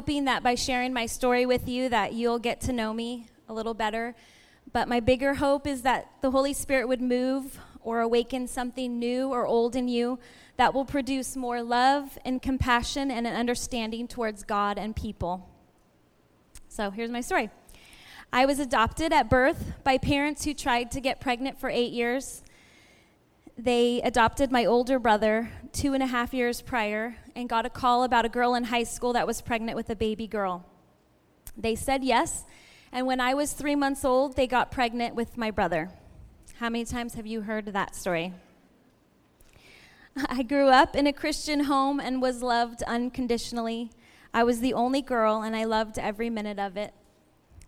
Hoping 0.00 0.24
that 0.24 0.42
by 0.42 0.54
sharing 0.54 0.94
my 0.94 1.04
story 1.04 1.44
with 1.44 1.68
you 1.68 1.86
that 1.86 2.14
you'll 2.14 2.38
get 2.38 2.58
to 2.58 2.72
know 2.72 2.94
me 2.94 3.26
a 3.50 3.52
little 3.52 3.74
better. 3.74 4.14
But 4.72 4.88
my 4.88 4.98
bigger 4.98 5.34
hope 5.34 5.66
is 5.66 5.82
that 5.82 6.10
the 6.22 6.30
Holy 6.30 6.54
Spirit 6.54 6.88
would 6.88 7.02
move 7.02 7.60
or 7.82 8.00
awaken 8.00 8.46
something 8.46 8.98
new 8.98 9.28
or 9.28 9.46
old 9.46 9.76
in 9.76 9.88
you 9.88 10.18
that 10.56 10.72
will 10.72 10.86
produce 10.86 11.36
more 11.36 11.62
love 11.62 12.18
and 12.24 12.40
compassion 12.40 13.10
and 13.10 13.26
an 13.26 13.34
understanding 13.34 14.08
towards 14.08 14.42
God 14.42 14.78
and 14.78 14.96
people. 14.96 15.46
So 16.70 16.90
here's 16.90 17.10
my 17.10 17.20
story. 17.20 17.50
I 18.32 18.46
was 18.46 18.58
adopted 18.58 19.12
at 19.12 19.28
birth 19.28 19.74
by 19.84 19.98
parents 19.98 20.46
who 20.46 20.54
tried 20.54 20.90
to 20.92 21.02
get 21.02 21.20
pregnant 21.20 21.60
for 21.60 21.68
eight 21.68 21.92
years. 21.92 22.42
They 23.58 24.00
adopted 24.00 24.50
my 24.50 24.64
older 24.64 24.98
brother 24.98 25.50
two 25.74 25.92
and 25.92 26.02
a 26.02 26.06
half 26.06 26.32
years 26.32 26.62
prior 26.62 27.16
and 27.40 27.48
got 27.48 27.66
a 27.66 27.70
call 27.70 28.04
about 28.04 28.24
a 28.24 28.28
girl 28.28 28.54
in 28.54 28.64
high 28.64 28.84
school 28.84 29.14
that 29.14 29.26
was 29.26 29.40
pregnant 29.40 29.74
with 29.74 29.90
a 29.90 29.96
baby 29.96 30.26
girl. 30.26 30.64
They 31.56 31.74
said 31.74 32.04
yes, 32.04 32.44
and 32.92 33.06
when 33.06 33.20
I 33.20 33.34
was 33.34 33.52
three 33.52 33.74
months 33.74 34.04
old, 34.04 34.36
they 34.36 34.46
got 34.46 34.70
pregnant 34.70 35.14
with 35.14 35.36
my 35.36 35.50
brother. 35.50 35.90
How 36.58 36.68
many 36.68 36.84
times 36.84 37.14
have 37.14 37.26
you 37.26 37.40
heard 37.40 37.66
that 37.66 37.96
story? 37.96 38.34
I 40.28 40.42
grew 40.42 40.68
up 40.68 40.94
in 40.94 41.06
a 41.06 41.12
Christian 41.12 41.64
home 41.64 41.98
and 41.98 42.20
was 42.20 42.42
loved 42.42 42.82
unconditionally. 42.82 43.90
I 44.34 44.44
was 44.44 44.60
the 44.60 44.74
only 44.74 45.02
girl, 45.02 45.42
and 45.42 45.56
I 45.56 45.64
loved 45.64 45.98
every 45.98 46.30
minute 46.30 46.58
of 46.58 46.76
it. 46.76 46.92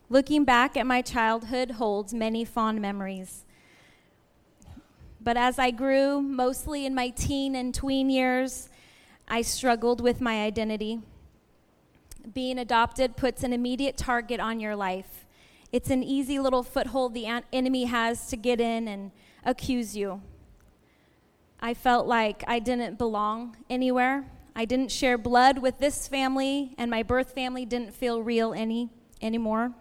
Looking 0.08 0.44
back 0.44 0.76
at 0.76 0.86
my 0.86 1.00
childhood 1.00 1.72
holds 1.72 2.12
many 2.12 2.44
fond 2.44 2.80
memories. 2.80 3.44
But 5.20 5.36
as 5.36 5.58
I 5.58 5.70
grew, 5.70 6.20
mostly 6.20 6.84
in 6.84 6.94
my 6.94 7.08
teen 7.08 7.56
and 7.56 7.74
tween 7.74 8.10
years, 8.10 8.68
I 9.32 9.40
struggled 9.40 10.02
with 10.02 10.20
my 10.20 10.42
identity. 10.42 11.00
Being 12.34 12.58
adopted 12.58 13.16
puts 13.16 13.42
an 13.42 13.54
immediate 13.54 13.96
target 13.96 14.40
on 14.40 14.60
your 14.60 14.76
life. 14.76 15.24
It's 15.72 15.88
an 15.88 16.02
easy 16.02 16.38
little 16.38 16.62
foothold 16.62 17.14
the 17.14 17.42
enemy 17.50 17.84
has 17.84 18.26
to 18.26 18.36
get 18.36 18.60
in 18.60 18.86
and 18.86 19.10
accuse 19.42 19.96
you. 19.96 20.20
I 21.60 21.72
felt 21.72 22.06
like 22.06 22.44
I 22.46 22.58
didn't 22.58 22.98
belong 22.98 23.56
anywhere. 23.70 24.30
I 24.54 24.66
didn't 24.66 24.90
share 24.90 25.16
blood 25.16 25.60
with 25.60 25.78
this 25.78 26.06
family, 26.06 26.74
and 26.76 26.90
my 26.90 27.02
birth 27.02 27.32
family 27.32 27.64
didn't 27.64 27.94
feel 27.94 28.22
real 28.22 28.52
any 28.52 28.90
anymore. 29.22 29.72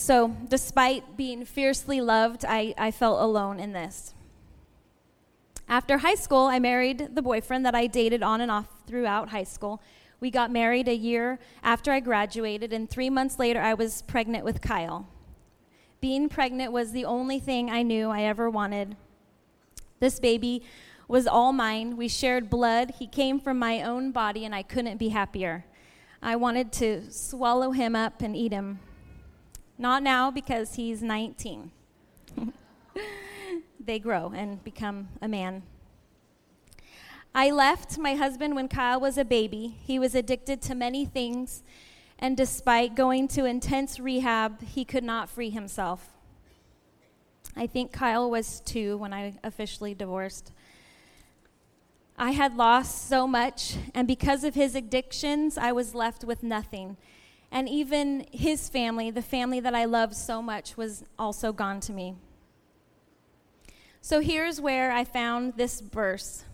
So, 0.00 0.34
despite 0.48 1.18
being 1.18 1.44
fiercely 1.44 2.00
loved, 2.00 2.46
I, 2.48 2.72
I 2.78 2.90
felt 2.90 3.20
alone 3.20 3.60
in 3.60 3.74
this. 3.74 4.14
After 5.68 5.98
high 5.98 6.14
school, 6.14 6.46
I 6.46 6.58
married 6.58 7.14
the 7.14 7.20
boyfriend 7.20 7.66
that 7.66 7.74
I 7.74 7.86
dated 7.86 8.22
on 8.22 8.40
and 8.40 8.50
off 8.50 8.66
throughout 8.86 9.28
high 9.28 9.44
school. 9.44 9.82
We 10.18 10.30
got 10.30 10.50
married 10.50 10.88
a 10.88 10.94
year 10.94 11.38
after 11.62 11.92
I 11.92 12.00
graduated, 12.00 12.72
and 12.72 12.88
three 12.88 13.10
months 13.10 13.38
later, 13.38 13.60
I 13.60 13.74
was 13.74 14.00
pregnant 14.00 14.42
with 14.42 14.62
Kyle. 14.62 15.06
Being 16.00 16.30
pregnant 16.30 16.72
was 16.72 16.92
the 16.92 17.04
only 17.04 17.38
thing 17.38 17.70
I 17.70 17.82
knew 17.82 18.08
I 18.08 18.22
ever 18.22 18.48
wanted. 18.48 18.96
This 20.00 20.18
baby 20.18 20.62
was 21.08 21.26
all 21.26 21.52
mine. 21.52 21.98
We 21.98 22.08
shared 22.08 22.48
blood. 22.48 22.94
He 22.98 23.06
came 23.06 23.38
from 23.38 23.58
my 23.58 23.82
own 23.82 24.12
body, 24.12 24.46
and 24.46 24.54
I 24.54 24.62
couldn't 24.62 24.96
be 24.96 25.10
happier. 25.10 25.66
I 26.22 26.36
wanted 26.36 26.72
to 26.72 27.12
swallow 27.12 27.72
him 27.72 27.94
up 27.94 28.22
and 28.22 28.34
eat 28.34 28.50
him. 28.50 28.80
Not 29.80 30.02
now, 30.02 30.30
because 30.30 30.74
he's 30.74 31.02
19. 31.02 31.70
they 33.80 33.98
grow 33.98 34.30
and 34.36 34.62
become 34.62 35.08
a 35.22 35.26
man. 35.26 35.62
I 37.34 37.50
left 37.50 37.96
my 37.96 38.14
husband 38.14 38.54
when 38.54 38.68
Kyle 38.68 39.00
was 39.00 39.16
a 39.16 39.24
baby. 39.24 39.78
He 39.82 39.98
was 39.98 40.14
addicted 40.14 40.60
to 40.60 40.74
many 40.74 41.06
things, 41.06 41.62
and 42.18 42.36
despite 42.36 42.94
going 42.94 43.26
to 43.28 43.46
intense 43.46 43.98
rehab, 43.98 44.60
he 44.60 44.84
could 44.84 45.02
not 45.02 45.30
free 45.30 45.48
himself. 45.48 46.10
I 47.56 47.66
think 47.66 47.90
Kyle 47.90 48.30
was 48.30 48.60
two 48.60 48.98
when 48.98 49.14
I 49.14 49.38
officially 49.42 49.94
divorced. 49.94 50.52
I 52.18 52.32
had 52.32 52.54
lost 52.54 53.08
so 53.08 53.26
much, 53.26 53.78
and 53.94 54.06
because 54.06 54.44
of 54.44 54.54
his 54.54 54.74
addictions, 54.74 55.56
I 55.56 55.72
was 55.72 55.94
left 55.94 56.22
with 56.22 56.42
nothing. 56.42 56.98
And 57.52 57.68
even 57.68 58.26
his 58.30 58.68
family, 58.68 59.10
the 59.10 59.22
family 59.22 59.60
that 59.60 59.74
I 59.74 59.84
loved 59.84 60.14
so 60.14 60.40
much, 60.40 60.76
was 60.76 61.04
also 61.18 61.52
gone 61.52 61.80
to 61.80 61.92
me. 61.92 62.14
So 64.00 64.20
here's 64.20 64.60
where 64.60 64.92
I 64.92 65.04
found 65.04 65.54
this 65.56 65.80
verse 65.80 66.44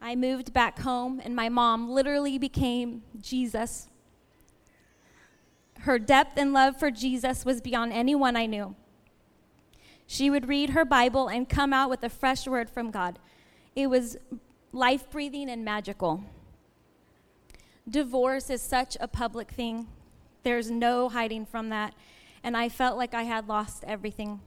I 0.00 0.16
moved 0.16 0.52
back 0.52 0.80
home, 0.80 1.20
and 1.24 1.34
my 1.36 1.48
mom 1.48 1.88
literally 1.88 2.36
became 2.36 3.02
Jesus. 3.20 3.88
Her 5.80 5.98
depth 5.98 6.36
and 6.36 6.52
love 6.52 6.76
for 6.76 6.90
Jesus 6.90 7.44
was 7.44 7.60
beyond 7.60 7.92
anyone 7.92 8.36
I 8.36 8.46
knew. 8.46 8.74
She 10.06 10.28
would 10.28 10.48
read 10.48 10.70
her 10.70 10.84
Bible 10.84 11.28
and 11.28 11.48
come 11.48 11.72
out 11.72 11.88
with 11.88 12.02
a 12.02 12.08
fresh 12.08 12.46
word 12.46 12.68
from 12.68 12.90
God. 12.90 13.18
It 13.74 13.86
was 13.88 14.16
life 14.72 15.08
breathing 15.08 15.48
and 15.48 15.64
magical. 15.64 16.24
Divorce 17.88 18.50
is 18.50 18.60
such 18.60 18.96
a 19.00 19.08
public 19.08 19.50
thing, 19.50 19.86
there's 20.42 20.70
no 20.70 21.08
hiding 21.08 21.46
from 21.46 21.68
that. 21.70 21.94
And 22.42 22.56
I 22.56 22.68
felt 22.68 22.96
like 22.96 23.14
I 23.14 23.22
had 23.22 23.48
lost 23.48 23.84
everything. 23.86 24.40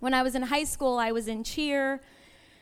When 0.00 0.14
I 0.14 0.22
was 0.22 0.34
in 0.34 0.42
high 0.42 0.64
school, 0.64 0.98
I 0.98 1.12
was 1.12 1.28
in 1.28 1.44
cheer, 1.44 2.00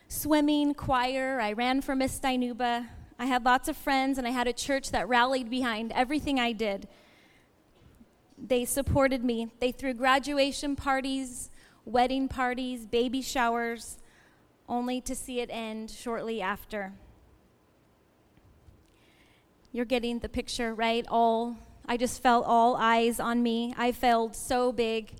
swimming, 0.08 0.74
choir. 0.74 1.40
I 1.40 1.52
ran 1.52 1.80
for 1.80 1.94
Miss 1.94 2.18
Dinuba. 2.18 2.86
I 3.18 3.26
had 3.26 3.44
lots 3.44 3.68
of 3.68 3.76
friends, 3.76 4.18
and 4.18 4.26
I 4.26 4.30
had 4.30 4.46
a 4.46 4.52
church 4.52 4.90
that 4.90 5.08
rallied 5.08 5.48
behind 5.48 5.92
everything 5.92 6.38
I 6.38 6.52
did. 6.52 6.86
They 8.38 8.66
supported 8.66 9.24
me. 9.24 9.48
They 9.60 9.72
threw 9.72 9.94
graduation 9.94 10.76
parties, 10.76 11.50
wedding 11.86 12.28
parties, 12.28 12.84
baby 12.84 13.22
showers, 13.22 13.98
only 14.68 15.00
to 15.02 15.14
see 15.14 15.40
it 15.40 15.48
end 15.50 15.90
shortly 15.90 16.42
after. 16.42 16.92
You're 19.72 19.86
getting 19.86 20.18
the 20.18 20.28
picture, 20.28 20.74
right? 20.74 21.06
All 21.08 21.56
I 21.88 21.96
just 21.96 22.22
felt 22.22 22.44
all 22.46 22.76
eyes 22.76 23.20
on 23.20 23.42
me. 23.42 23.74
I 23.76 23.92
felt 23.92 24.34
so 24.34 24.72
big. 24.72 25.12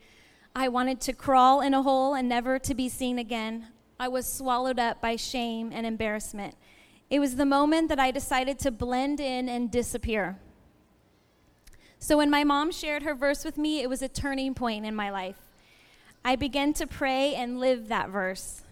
I 0.54 0.68
wanted 0.68 1.00
to 1.02 1.12
crawl 1.12 1.60
in 1.60 1.74
a 1.74 1.82
hole 1.82 2.14
and 2.14 2.28
never 2.28 2.58
to 2.58 2.74
be 2.74 2.88
seen 2.88 3.18
again. 3.18 3.66
I 4.00 4.08
was 4.08 4.26
swallowed 4.26 4.78
up 4.78 5.00
by 5.00 5.16
shame 5.16 5.70
and 5.72 5.86
embarrassment. 5.86 6.54
It 7.08 7.20
was 7.20 7.36
the 7.36 7.46
moment 7.46 7.88
that 7.88 8.00
I 8.00 8.10
decided 8.10 8.58
to 8.60 8.70
blend 8.70 9.20
in 9.20 9.48
and 9.48 9.70
disappear. 9.70 10.38
So 11.98 12.16
when 12.16 12.30
my 12.30 12.42
mom 12.42 12.72
shared 12.72 13.04
her 13.04 13.14
verse 13.14 13.44
with 13.44 13.56
me, 13.56 13.80
it 13.80 13.88
was 13.88 14.02
a 14.02 14.08
turning 14.08 14.54
point 14.54 14.84
in 14.84 14.94
my 14.94 15.10
life. 15.10 15.38
I 16.24 16.36
began 16.36 16.72
to 16.74 16.86
pray 16.86 17.34
and 17.34 17.60
live 17.60 17.88
that 17.88 18.10
verse. 18.10 18.62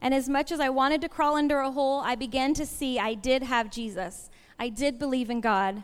And 0.00 0.12
as 0.12 0.28
much 0.28 0.52
as 0.52 0.60
I 0.60 0.68
wanted 0.68 1.00
to 1.00 1.08
crawl 1.08 1.36
under 1.36 1.60
a 1.60 1.70
hole, 1.70 2.00
I 2.00 2.14
began 2.14 2.52
to 2.54 2.66
see 2.66 2.98
I 2.98 3.14
did 3.14 3.42
have 3.42 3.70
Jesus. 3.70 4.28
I 4.58 4.68
did 4.68 4.98
believe 4.98 5.30
in 5.30 5.40
God. 5.40 5.82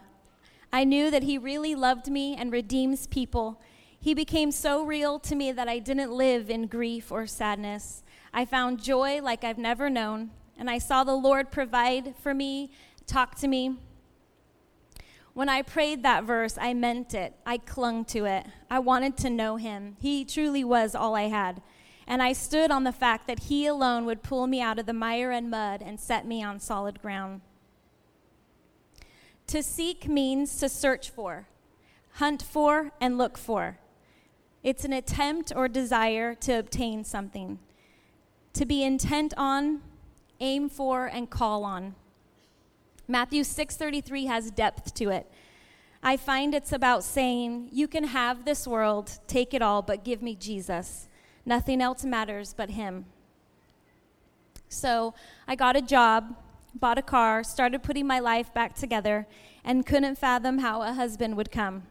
I 0.73 0.85
knew 0.85 1.11
that 1.11 1.25
He 1.25 1.39
really 1.39 1.75
loved 1.75 2.11
me 2.11 2.37
and 2.37 2.53
redeems 2.53 3.07
people. 3.07 3.61
He 3.99 4.15
became 4.15 4.51
so 4.51 4.83
real 4.83 5.19
to 5.21 5.35
me 5.35 5.53
that 5.53 5.69
I 5.69 5.79
didn't 5.79 6.13
live 6.13 6.49
in 6.49 6.67
grief 6.67 7.11
or 7.13 7.27
sadness. 7.27 8.03
I 8.33 8.45
found 8.45 8.83
joy 8.83 9.21
like 9.21 9.45
I've 9.45 9.59
never 9.59 9.91
known, 9.91 10.31
and 10.57 10.71
I 10.71 10.79
saw 10.79 11.05
the 11.05 11.15
Lord 11.15 11.51
provide 11.51 12.15
for 12.17 12.33
me, 12.33 12.71
talk 13.07 13.35
to 13.37 13.49
me. 13.49 13.77
When 15.33 15.49
I 15.49 15.63
prayed 15.63 16.03
that 16.03 16.25
verse, 16.25 16.57
I 16.61 16.75
meant 16.75 17.15
it. 17.15 17.35
I 17.45 17.59
clung 17.59 18.05
to 18.07 18.25
it. 18.25 18.47
I 18.71 18.79
wanted 18.79 19.17
to 19.19 19.31
know 19.31 19.57
Him. 19.57 19.97
He 20.01 20.25
truly 20.25 20.65
was 20.65 20.95
all 20.95 21.15
I 21.15 21.29
had. 21.29 21.63
And 22.07 22.23
I 22.23 22.33
stood 22.33 22.71
on 22.71 22.85
the 22.85 22.93
fact 22.93 23.27
that 23.27 23.45
He 23.45 23.67
alone 23.67 24.05
would 24.07 24.23
pull 24.23 24.47
me 24.47 24.61
out 24.61 24.79
of 24.79 24.87
the 24.87 24.93
mire 24.93 25.31
and 25.31 25.51
mud 25.51 25.83
and 25.83 26.01
set 26.01 26.27
me 26.27 26.43
on 26.43 26.59
solid 26.59 27.01
ground. 27.01 27.43
To 29.51 29.65
seek 29.65 30.07
means 30.07 30.59
to 30.59 30.69
search 30.69 31.11
for, 31.11 31.49
hunt 32.15 32.41
for, 32.41 32.93
and 33.01 33.19
look 33.19 33.37
for. 33.37 33.79
It's 34.63 34.85
an 34.85 34.93
attempt 34.93 35.53
or 35.57 35.67
desire 35.67 36.37
to 36.37 36.53
obtain 36.53 37.03
something 37.03 37.59
to 38.53 38.65
be 38.65 38.85
intent 38.85 39.35
on, 39.37 39.83
aim 40.39 40.69
for, 40.69 41.07
and 41.07 41.29
call 41.29 41.65
on. 41.65 41.97
Matthew 43.09 43.43
6:33 43.43 44.27
has 44.29 44.53
depth 44.53 44.95
to 44.95 45.11
it. 45.11 45.29
I 46.01 46.17
find 46.17 46.55
it's 46.55 46.73
about 46.73 47.03
saying, 47.03 47.71
You 47.73 47.89
can 47.89 48.05
have 48.05 48.45
this 48.45 48.69
world, 48.69 49.19
take 49.27 49.53
it 49.53 49.63
all, 49.63 49.83
but 49.83 50.05
give 50.05 50.23
me 50.23 50.37
Jesus. 50.37 51.09
Nothing 51.45 51.83
else 51.83 52.05
matters 52.05 52.55
but 52.57 52.71
Him. 52.71 53.07
So 54.69 55.13
I 55.49 55.57
got 55.57 55.75
a 55.75 55.83
job, 55.83 56.37
bought 56.75 56.99
a 56.99 57.03
car, 57.03 57.43
started 57.43 57.83
putting 57.83 58.07
my 58.07 58.21
life 58.21 58.53
back 58.55 58.75
together, 58.75 59.27
and 59.65 59.87
couldn't 59.87 60.17
fathom 60.17 60.59
how 60.59 60.83
a 60.83 60.93
husband 60.93 61.37
would 61.37 61.51
come. 61.51 61.85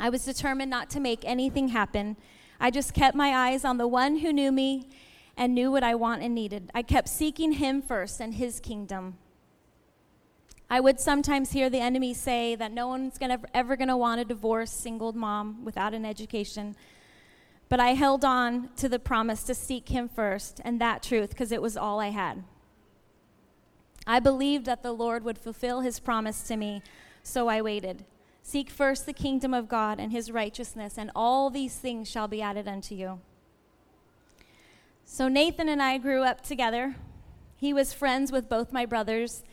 I 0.00 0.08
was 0.08 0.24
determined 0.24 0.70
not 0.70 0.90
to 0.90 1.00
make 1.00 1.24
anything 1.24 1.68
happen. 1.68 2.16
I 2.58 2.70
just 2.70 2.94
kept 2.94 3.16
my 3.16 3.34
eyes 3.48 3.64
on 3.64 3.78
the 3.78 3.88
one 3.88 4.18
who 4.18 4.32
knew 4.32 4.52
me 4.52 4.88
and 5.36 5.54
knew 5.54 5.70
what 5.70 5.82
I 5.82 5.94
want 5.94 6.22
and 6.22 6.34
needed. 6.34 6.70
I 6.74 6.82
kept 6.82 7.08
seeking 7.08 7.52
Him 7.52 7.82
first 7.82 8.20
and 8.20 8.34
His 8.34 8.60
kingdom. 8.60 9.16
I 10.68 10.80
would 10.80 11.00
sometimes 11.00 11.52
hear 11.52 11.68
the 11.68 11.80
enemy 11.80 12.14
say 12.14 12.54
that 12.54 12.72
no 12.72 12.88
one's 12.88 13.18
gonna, 13.18 13.40
ever 13.52 13.76
going 13.76 13.88
to 13.88 13.96
want 13.96 14.22
a 14.22 14.24
divorced 14.24 14.80
single 14.80 15.12
mom 15.12 15.64
without 15.64 15.92
an 15.92 16.06
education. 16.06 16.74
But 17.68 17.78
I 17.80 17.94
held 17.94 18.24
on 18.24 18.70
to 18.76 18.88
the 18.88 18.98
promise 18.98 19.42
to 19.44 19.54
seek 19.54 19.88
him 19.88 20.08
first 20.08 20.60
and 20.64 20.80
that 20.80 21.02
truth 21.02 21.30
because 21.30 21.52
it 21.52 21.60
was 21.60 21.76
all 21.76 22.00
I 22.00 22.08
had. 22.08 22.42
I 24.06 24.20
believed 24.20 24.66
that 24.66 24.82
the 24.82 24.92
Lord 24.92 25.24
would 25.24 25.38
fulfill 25.38 25.80
his 25.80 26.00
promise 26.00 26.42
to 26.44 26.56
me, 26.56 26.82
so 27.22 27.48
I 27.48 27.62
waited. 27.62 28.04
Seek 28.42 28.70
first 28.70 29.06
the 29.06 29.12
kingdom 29.12 29.54
of 29.54 29.68
God 29.68 30.00
and 30.00 30.12
his 30.12 30.30
righteousness, 30.30 30.98
and 30.98 31.10
all 31.14 31.50
these 31.50 31.76
things 31.76 32.10
shall 32.10 32.28
be 32.28 32.42
added 32.42 32.66
unto 32.66 32.94
you. 32.94 33.20
So 35.04 35.28
Nathan 35.28 35.68
and 35.68 35.82
I 35.82 35.98
grew 35.98 36.22
up 36.22 36.40
together. 36.42 36.96
He 37.56 37.72
was 37.72 37.92
friends 37.92 38.32
with 38.32 38.48
both 38.48 38.72
my 38.72 38.86
brothers 38.86 39.44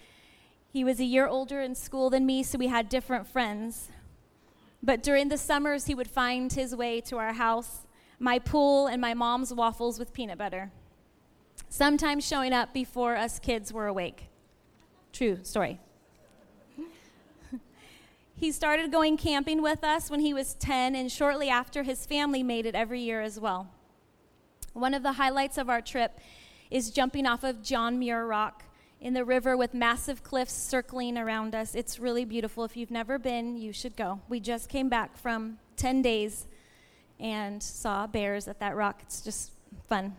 he 0.72 0.84
was 0.84 1.00
a 1.00 1.06
year 1.06 1.28
older 1.28 1.62
in 1.62 1.74
school 1.74 2.10
than 2.10 2.25
me, 2.25 2.44
so 2.44 2.57
we 2.57 2.68
had 2.68 2.90
different 2.90 3.28
friends. 3.28 3.90
But 4.84 5.01
during 5.01 5.30
the 5.30 5.38
summers, 5.38 5.88
he 5.88 5.96
would 5.96 6.10
find 6.10 6.54
his 6.54 6.75
way 6.75 7.01
to 7.01 7.18
our 7.18 7.34
house, 7.34 7.88
my 8.19 8.38
pool, 8.38 8.86
and 8.86 9.01
my 9.01 9.16
mom's 9.16 9.54
waffles 9.54 9.98
with 9.98 10.13
peanut 10.13 10.38
butter. 10.38 10.72
Sometimes 11.69 12.25
showing 12.25 12.54
up 12.54 12.72
before 12.72 13.16
us 13.16 13.40
kids 13.40 13.74
were 13.74 13.88
awake. 13.88 14.29
True 15.14 15.40
story. 15.44 15.80
he 18.36 18.52
started 18.52 18.92
going 18.92 19.18
camping 19.18 19.62
with 19.62 19.84
us 19.84 20.10
when 20.10 20.20
he 20.20 20.34
was 20.34 20.54
10, 20.56 20.96
and 20.96 21.12
shortly 21.12 21.50
after, 21.50 21.84
his 21.84 22.06
family 22.06 22.44
made 22.44 22.66
it 22.66 22.76
every 22.76 23.02
year 23.02 23.22
as 23.22 23.40
well. 23.40 23.70
One 24.74 24.94
of 24.94 25.04
the 25.04 25.14
highlights 25.14 25.58
of 25.58 25.70
our 25.70 25.82
trip 25.82 26.20
is 26.70 26.92
jumping 26.92 27.26
off 27.26 27.44
of 27.44 27.62
John 27.62 28.00
Muir 28.00 28.26
Rock 28.26 28.64
in 29.02 29.14
the 29.14 29.26
river 29.26 29.56
with 29.56 29.74
massive 29.74 30.24
cliffs 30.24 30.54
circling 30.54 31.18
around 31.18 31.56
us. 31.56 31.74
It's 31.74 32.00
really 32.00 32.26
beautiful. 32.26 32.64
If 32.64 32.76
you've 32.76 32.92
never 32.92 33.18
been, 33.18 33.58
you 33.58 33.74
should 33.74 33.96
go. 33.96 34.22
We 34.30 34.40
just 34.40 34.70
came 34.70 34.90
back 34.90 35.18
from 35.18 35.58
10 35.78 36.02
days 36.02 36.48
and 37.20 37.62
saw 37.62 38.08
bears 38.08 38.48
at 38.48 38.60
that 38.60 38.76
rock. 38.76 39.00
It's 39.04 39.22
just 39.22 39.52
fun. 39.88 40.16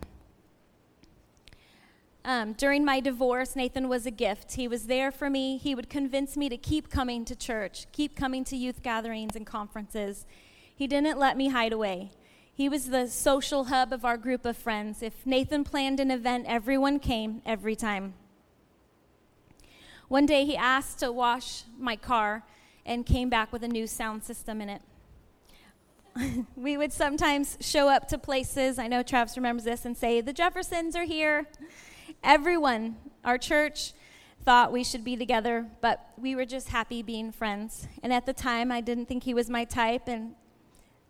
Um, 2.24 2.52
during 2.52 2.84
my 2.84 3.00
divorce, 3.00 3.56
Nathan 3.56 3.88
was 3.88 4.04
a 4.04 4.10
gift. 4.10 4.52
He 4.52 4.68
was 4.68 4.86
there 4.86 5.10
for 5.10 5.30
me. 5.30 5.56
He 5.56 5.74
would 5.74 5.88
convince 5.88 6.36
me 6.36 6.48
to 6.50 6.56
keep 6.56 6.90
coming 6.90 7.24
to 7.24 7.34
church, 7.34 7.86
keep 7.92 8.14
coming 8.14 8.44
to 8.44 8.56
youth 8.56 8.82
gatherings 8.82 9.36
and 9.36 9.46
conferences. 9.46 10.26
He 10.74 10.86
didn't 10.86 11.18
let 11.18 11.36
me 11.36 11.48
hide 11.48 11.72
away. 11.72 12.10
He 12.52 12.68
was 12.68 12.90
the 12.90 13.06
social 13.06 13.64
hub 13.64 13.90
of 13.92 14.04
our 14.04 14.18
group 14.18 14.44
of 14.44 14.56
friends. 14.56 15.02
If 15.02 15.24
Nathan 15.24 15.64
planned 15.64 15.98
an 15.98 16.10
event, 16.10 16.44
everyone 16.46 16.98
came 16.98 17.40
every 17.46 17.74
time. 17.74 18.12
One 20.08 20.26
day 20.26 20.44
he 20.44 20.56
asked 20.56 20.98
to 20.98 21.10
wash 21.10 21.62
my 21.78 21.96
car 21.96 22.44
and 22.84 23.06
came 23.06 23.30
back 23.30 23.50
with 23.50 23.62
a 23.62 23.68
new 23.68 23.86
sound 23.86 24.24
system 24.24 24.60
in 24.60 24.68
it. 24.68 24.82
we 26.56 26.76
would 26.76 26.92
sometimes 26.92 27.56
show 27.60 27.88
up 27.88 28.08
to 28.08 28.18
places, 28.18 28.78
I 28.78 28.88
know 28.88 29.02
Travis 29.02 29.36
remembers 29.36 29.64
this, 29.64 29.86
and 29.86 29.96
say, 29.96 30.20
The 30.20 30.32
Jeffersons 30.32 30.94
are 30.96 31.04
here. 31.04 31.46
Everyone, 32.22 32.96
our 33.24 33.38
church, 33.38 33.92
thought 34.44 34.72
we 34.72 34.84
should 34.84 35.04
be 35.04 35.16
together, 35.16 35.66
but 35.80 36.10
we 36.18 36.34
were 36.34 36.44
just 36.44 36.68
happy 36.68 37.02
being 37.02 37.32
friends. 37.32 37.88
And 38.02 38.12
at 38.12 38.26
the 38.26 38.32
time, 38.32 38.70
I 38.70 38.80
didn't 38.80 39.06
think 39.06 39.24
he 39.24 39.34
was 39.34 39.48
my 39.48 39.64
type, 39.64 40.06
and 40.06 40.34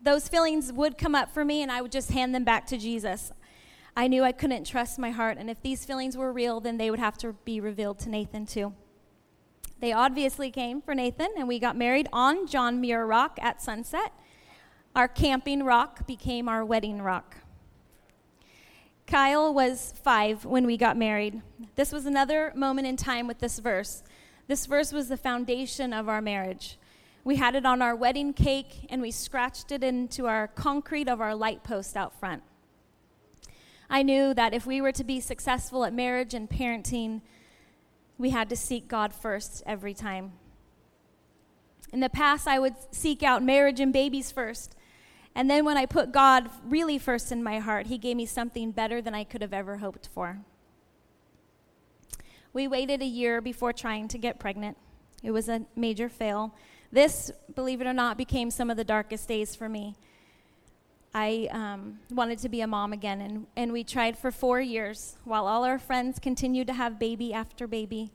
those 0.00 0.28
feelings 0.28 0.72
would 0.72 0.98
come 0.98 1.14
up 1.14 1.32
for 1.32 1.44
me, 1.44 1.62
and 1.62 1.70
I 1.70 1.82
would 1.82 1.92
just 1.92 2.10
hand 2.10 2.34
them 2.34 2.44
back 2.44 2.66
to 2.68 2.78
Jesus. 2.78 3.32
I 3.96 4.06
knew 4.06 4.22
I 4.22 4.32
couldn't 4.32 4.64
trust 4.64 4.98
my 4.98 5.10
heart, 5.10 5.36
and 5.38 5.50
if 5.50 5.60
these 5.62 5.84
feelings 5.84 6.16
were 6.16 6.32
real, 6.32 6.60
then 6.60 6.76
they 6.76 6.90
would 6.90 7.00
have 7.00 7.18
to 7.18 7.32
be 7.44 7.60
revealed 7.60 7.98
to 8.00 8.08
Nathan 8.08 8.46
too. 8.46 8.72
They 9.80 9.92
obviously 9.92 10.50
came 10.50 10.80
for 10.80 10.94
Nathan, 10.94 11.30
and 11.36 11.48
we 11.48 11.58
got 11.58 11.76
married 11.76 12.08
on 12.12 12.46
John 12.46 12.80
Muir 12.80 13.04
Rock 13.04 13.38
at 13.42 13.60
sunset. 13.60 14.12
Our 14.94 15.08
camping 15.08 15.64
rock 15.64 16.06
became 16.06 16.48
our 16.48 16.64
wedding 16.64 17.02
rock. 17.02 17.36
Kyle 19.10 19.52
was 19.52 19.92
five 20.04 20.44
when 20.44 20.64
we 20.64 20.76
got 20.76 20.96
married. 20.96 21.42
This 21.74 21.90
was 21.90 22.06
another 22.06 22.52
moment 22.54 22.86
in 22.86 22.96
time 22.96 23.26
with 23.26 23.40
this 23.40 23.58
verse. 23.58 24.04
This 24.46 24.66
verse 24.66 24.92
was 24.92 25.08
the 25.08 25.16
foundation 25.16 25.92
of 25.92 26.08
our 26.08 26.22
marriage. 26.22 26.78
We 27.24 27.34
had 27.34 27.56
it 27.56 27.66
on 27.66 27.82
our 27.82 27.96
wedding 27.96 28.32
cake, 28.32 28.86
and 28.88 29.02
we 29.02 29.10
scratched 29.10 29.72
it 29.72 29.82
into 29.82 30.28
our 30.28 30.46
concrete 30.46 31.08
of 31.08 31.20
our 31.20 31.34
light 31.34 31.64
post 31.64 31.96
out 31.96 32.20
front. 32.20 32.44
I 33.90 34.04
knew 34.04 34.32
that 34.32 34.54
if 34.54 34.64
we 34.64 34.80
were 34.80 34.92
to 34.92 35.02
be 35.02 35.18
successful 35.18 35.84
at 35.84 35.92
marriage 35.92 36.32
and 36.32 36.48
parenting, 36.48 37.20
we 38.16 38.30
had 38.30 38.48
to 38.50 38.56
seek 38.56 38.86
God 38.86 39.12
first 39.12 39.64
every 39.66 39.92
time. 39.92 40.34
In 41.92 41.98
the 41.98 42.08
past, 42.08 42.46
I 42.46 42.60
would 42.60 42.76
seek 42.92 43.24
out 43.24 43.42
marriage 43.42 43.80
and 43.80 43.92
babies 43.92 44.30
first. 44.30 44.76
And 45.34 45.48
then 45.48 45.64
when 45.64 45.76
I 45.76 45.86
put 45.86 46.12
God 46.12 46.50
really 46.64 46.98
first 46.98 47.30
in 47.30 47.42
my 47.42 47.58
heart, 47.58 47.86
He 47.86 47.98
gave 47.98 48.16
me 48.16 48.26
something 48.26 48.72
better 48.72 49.00
than 49.00 49.14
I 49.14 49.24
could 49.24 49.42
have 49.42 49.52
ever 49.52 49.78
hoped 49.78 50.08
for. 50.12 50.40
We 52.52 52.66
waited 52.66 53.00
a 53.00 53.06
year 53.06 53.40
before 53.40 53.72
trying 53.72 54.08
to 54.08 54.18
get 54.18 54.40
pregnant. 54.40 54.76
It 55.22 55.30
was 55.30 55.48
a 55.48 55.62
major 55.76 56.08
fail. 56.08 56.54
This, 56.90 57.30
believe 57.54 57.80
it 57.80 57.86
or 57.86 57.92
not, 57.92 58.18
became 58.18 58.50
some 58.50 58.70
of 58.70 58.76
the 58.76 58.84
darkest 58.84 59.28
days 59.28 59.54
for 59.54 59.68
me. 59.68 59.94
I 61.14 61.48
um, 61.50 62.00
wanted 62.10 62.38
to 62.40 62.48
be 62.48 62.60
a 62.60 62.66
mom 62.66 62.92
again, 62.92 63.20
and, 63.20 63.46
and 63.56 63.72
we 63.72 63.84
tried 63.84 64.16
for 64.16 64.30
four 64.30 64.60
years 64.60 65.16
while 65.24 65.46
all 65.46 65.64
our 65.64 65.78
friends 65.78 66.18
continued 66.18 66.66
to 66.68 66.72
have 66.72 66.98
baby 66.98 67.32
after 67.32 67.66
baby. 67.66 68.12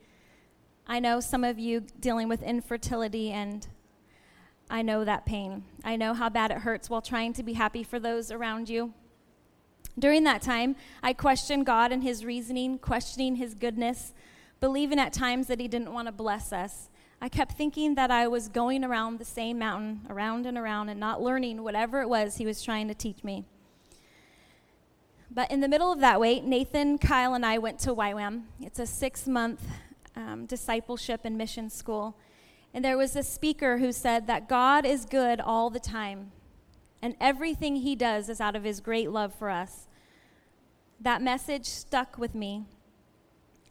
I 0.88 1.00
know 1.00 1.20
some 1.20 1.44
of 1.44 1.60
you 1.60 1.84
dealing 2.00 2.30
with 2.30 2.42
infertility, 2.42 3.32
and 3.32 3.68
I 4.70 4.82
know 4.82 5.04
that 5.04 5.26
pain. 5.26 5.64
I 5.84 5.96
know 5.96 6.14
how 6.14 6.30
bad 6.30 6.52
it 6.52 6.60
hurts 6.60 6.90
while 6.90 7.02
trying 7.02 7.34
to 7.34 7.44
be 7.44 7.54
happy 7.54 7.84
for 7.84 8.00
those 8.00 8.32
around 8.32 8.70
you. 8.70 8.94
During 9.98 10.24
that 10.24 10.42
time, 10.42 10.76
I 11.02 11.14
questioned 11.14 11.66
God 11.66 11.92
and 11.92 12.04
His 12.04 12.26
reasoning, 12.26 12.80
questioning 12.80 13.36
His 13.36 13.54
goodness, 13.54 14.14
believing 14.60 15.00
at 15.00 15.14
times 15.14 15.48
that 15.48 15.60
He 15.60 15.68
didn't 15.68 15.94
want 15.94 16.08
to 16.08 16.12
bless 16.12 16.52
us. 16.52 16.90
I 17.22 17.30
kept 17.30 17.54
thinking 17.54 17.96
that 17.96 18.12
I 18.12 18.28
was 18.28 18.50
going 18.50 18.84
around 18.84 19.20
the 19.20 19.26
same 19.26 19.58
mountain, 19.58 20.02
around 20.10 20.46
and 20.46 20.58
around, 20.58 20.90
and 20.90 21.00
not 21.00 21.22
learning 21.22 21.64
whatever 21.64 22.02
it 22.02 22.10
was 22.10 22.38
he 22.38 22.46
was 22.46 22.62
trying 22.62 22.88
to 22.88 22.94
teach 22.94 23.24
me. 23.24 23.46
But 25.32 25.50
in 25.50 25.60
the 25.62 25.68
middle 25.68 25.92
of 25.92 26.00
that 26.02 26.20
wait, 26.20 26.44
Nathan, 26.44 26.98
Kyle, 26.98 27.34
and 27.34 27.46
I 27.46 27.58
went 27.58 27.80
to 27.80 27.96
YWAM. 27.96 28.44
It's 28.62 28.80
a 28.80 28.86
six 28.86 29.28
month 29.28 29.66
um, 30.16 30.46
discipleship 30.46 31.22
and 31.24 31.38
mission 31.38 31.70
school. 31.70 32.18
And 32.76 32.84
there 32.84 32.98
was 32.98 33.16
a 33.16 33.24
speaker 33.24 33.78
who 33.78 33.94
said 33.94 34.28
that 34.28 34.50
God 34.50 34.86
is 34.86 35.06
good 35.06 35.40
all 35.40 35.70
the 35.70 35.80
time, 35.80 36.34
and 37.02 37.16
everything 37.22 37.78
he 37.78 37.96
does 37.96 38.28
is 38.28 38.42
out 38.42 38.54
of 38.54 38.66
his 38.66 38.82
great 38.82 39.10
love 39.10 39.34
for 39.34 39.50
us. 39.50 39.88
That 41.00 41.22
message 41.22 41.68
stuck 41.68 42.18
with 42.18 42.36
me. 42.36 42.66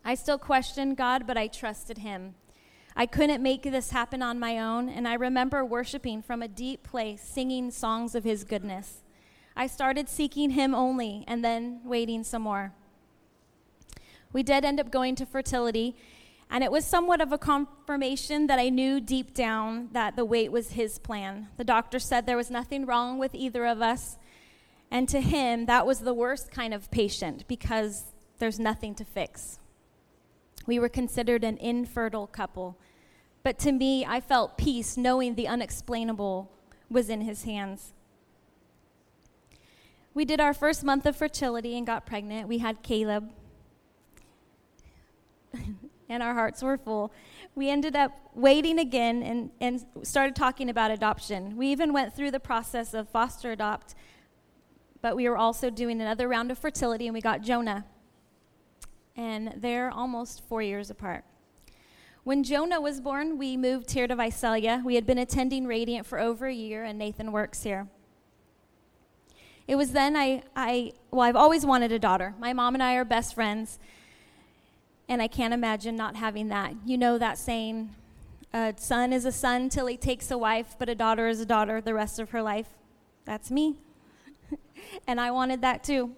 I 0.06 0.14
still 0.14 0.38
questioned 0.38 0.96
God, 0.96 1.26
but 1.26 1.36
I 1.36 1.48
trusted 1.48 1.98
him. 1.98 2.34
I 2.96 3.04
couldn't 3.04 3.42
make 3.42 3.64
this 3.64 3.90
happen 3.90 4.22
on 4.22 4.40
my 4.40 4.58
own, 4.58 4.88
and 4.88 5.06
I 5.06 5.14
remember 5.14 5.62
worshiping 5.66 6.22
from 6.22 6.40
a 6.40 6.48
deep 6.48 6.82
place, 6.82 7.20
singing 7.20 7.70
songs 7.70 8.14
of 8.14 8.24
His 8.24 8.42
goodness. 8.42 9.02
I 9.54 9.66
started 9.66 10.08
seeking 10.08 10.50
Him 10.50 10.74
only 10.74 11.24
and 11.28 11.44
then 11.44 11.80
waiting 11.84 12.24
some 12.24 12.40
more. 12.42 12.72
We 14.32 14.42
did 14.42 14.64
end 14.64 14.80
up 14.80 14.90
going 14.90 15.14
to 15.16 15.26
fertility, 15.26 15.94
and 16.54 16.62
it 16.62 16.70
was 16.70 16.84
somewhat 16.84 17.20
of 17.20 17.32
a 17.32 17.36
confirmation 17.36 18.46
that 18.46 18.60
I 18.60 18.68
knew 18.68 19.00
deep 19.00 19.34
down 19.34 19.88
that 19.90 20.14
the 20.14 20.24
wait 20.24 20.52
was 20.52 20.70
His 20.70 21.00
plan. 21.00 21.48
The 21.56 21.64
doctor 21.64 21.98
said 21.98 22.26
there 22.26 22.36
was 22.36 22.48
nothing 22.48 22.86
wrong 22.86 23.18
with 23.18 23.34
either 23.34 23.66
of 23.66 23.82
us, 23.82 24.18
and 24.88 25.08
to 25.08 25.20
Him, 25.20 25.66
that 25.66 25.84
was 25.84 25.98
the 25.98 26.14
worst 26.14 26.52
kind 26.52 26.72
of 26.72 26.92
patient 26.92 27.44
because 27.48 28.12
there's 28.38 28.60
nothing 28.60 28.94
to 28.94 29.04
fix. 29.04 29.58
We 30.64 30.78
were 30.78 30.88
considered 30.88 31.42
an 31.42 31.58
infertile 31.58 32.28
couple. 32.28 32.78
But 33.42 33.58
to 33.58 33.72
me, 33.72 34.06
I 34.06 34.20
felt 34.20 34.56
peace 34.56 34.96
knowing 34.96 35.34
the 35.34 35.48
unexplainable 35.48 36.52
was 36.88 37.08
in 37.08 37.22
his 37.22 37.42
hands. 37.42 37.94
We 40.14 40.24
did 40.24 40.38
our 40.38 40.54
first 40.54 40.84
month 40.84 41.04
of 41.04 41.16
fertility 41.16 41.76
and 41.76 41.84
got 41.84 42.06
pregnant. 42.06 42.46
We 42.46 42.58
had 42.58 42.84
Caleb. 42.84 43.32
And 46.14 46.22
our 46.22 46.32
hearts 46.32 46.62
were 46.62 46.78
full. 46.78 47.12
We 47.54 47.68
ended 47.68 47.94
up 47.94 48.12
waiting 48.34 48.78
again 48.78 49.22
and, 49.22 49.50
and 49.60 49.84
started 50.02 50.34
talking 50.34 50.70
about 50.70 50.90
adoption. 50.90 51.56
We 51.56 51.68
even 51.68 51.92
went 51.92 52.14
through 52.14 52.30
the 52.30 52.40
process 52.40 52.94
of 52.94 53.08
foster 53.08 53.52
adopt, 53.52 53.94
but 55.02 55.16
we 55.16 55.28
were 55.28 55.36
also 55.36 55.68
doing 55.68 56.00
another 56.00 56.28
round 56.28 56.50
of 56.50 56.58
fertility, 56.58 57.06
and 57.06 57.14
we 57.14 57.20
got 57.20 57.42
Jonah. 57.42 57.84
And 59.16 59.54
they're 59.56 59.90
almost 59.90 60.42
four 60.48 60.62
years 60.62 60.88
apart. 60.88 61.24
When 62.24 62.42
Jonah 62.42 62.80
was 62.80 63.00
born, 63.02 63.36
we 63.36 63.56
moved 63.56 63.90
here 63.90 64.06
to 64.06 64.16
Visalia. 64.16 64.82
We 64.82 64.94
had 64.94 65.04
been 65.04 65.18
attending 65.18 65.66
Radiant 65.66 66.06
for 66.06 66.18
over 66.18 66.46
a 66.46 66.54
year, 66.54 66.82
and 66.82 66.98
Nathan 66.98 67.32
works 67.32 67.64
here. 67.64 67.86
It 69.66 69.76
was 69.76 69.92
then 69.92 70.16
I, 70.16 70.42
I, 70.56 70.92
well, 71.10 71.22
I've 71.22 71.36
always 71.36 71.66
wanted 71.66 71.92
a 71.92 71.98
daughter. 71.98 72.34
My 72.38 72.52
mom 72.52 72.74
and 72.74 72.82
I 72.82 72.94
are 72.94 73.04
best 73.04 73.34
friends, 73.34 73.78
and 75.08 75.20
I 75.20 75.28
can't 75.28 75.54
imagine 75.54 75.96
not 75.96 76.16
having 76.16 76.48
that. 76.48 76.74
You 76.84 76.96
know 76.98 77.18
that 77.18 77.38
saying, 77.38 77.94
a 78.52 78.74
son 78.76 79.12
is 79.12 79.24
a 79.24 79.32
son 79.32 79.68
till 79.68 79.86
he 79.86 79.96
takes 79.96 80.30
a 80.30 80.38
wife, 80.38 80.76
but 80.78 80.88
a 80.88 80.94
daughter 80.94 81.28
is 81.28 81.40
a 81.40 81.46
daughter 81.46 81.80
the 81.80 81.94
rest 81.94 82.18
of 82.18 82.30
her 82.30 82.42
life. 82.42 82.68
That's 83.24 83.50
me. 83.50 83.76
and 85.06 85.20
I 85.20 85.30
wanted 85.30 85.60
that 85.62 85.82
too. 85.82 86.12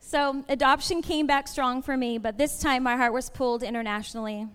So 0.00 0.44
adoption 0.48 1.00
came 1.00 1.26
back 1.26 1.46
strong 1.46 1.80
for 1.80 1.96
me, 1.96 2.18
but 2.18 2.36
this 2.36 2.58
time 2.58 2.82
my 2.82 2.96
heart 2.96 3.12
was 3.12 3.30
pulled 3.30 3.62
internationally. 3.62 4.48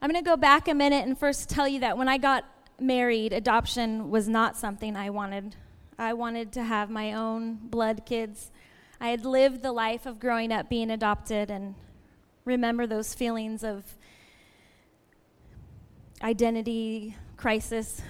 I'm 0.00 0.10
going 0.10 0.22
to 0.22 0.28
go 0.28 0.36
back 0.36 0.68
a 0.68 0.74
minute 0.74 1.06
and 1.06 1.18
first 1.18 1.48
tell 1.48 1.66
you 1.66 1.80
that 1.80 1.96
when 1.96 2.08
I 2.08 2.18
got 2.18 2.44
married, 2.80 3.32
adoption 3.32 4.10
was 4.10 4.28
not 4.28 4.56
something 4.56 4.96
I 4.96 5.10
wanted. 5.10 5.56
I 5.98 6.12
wanted 6.12 6.52
to 6.52 6.64
have 6.64 6.90
my 6.90 7.12
own 7.12 7.56
blood 7.56 8.06
kids. 8.06 8.50
I 9.00 9.08
had 9.08 9.24
lived 9.24 9.62
the 9.62 9.72
life 9.72 10.06
of 10.06 10.18
growing 10.18 10.52
up 10.52 10.68
being 10.68 10.90
adopted 10.90 11.50
and 11.50 11.74
remember 12.44 12.86
those 12.86 13.14
feelings 13.14 13.62
of 13.62 13.84
identity 16.22 17.16
crisis. 17.36 18.02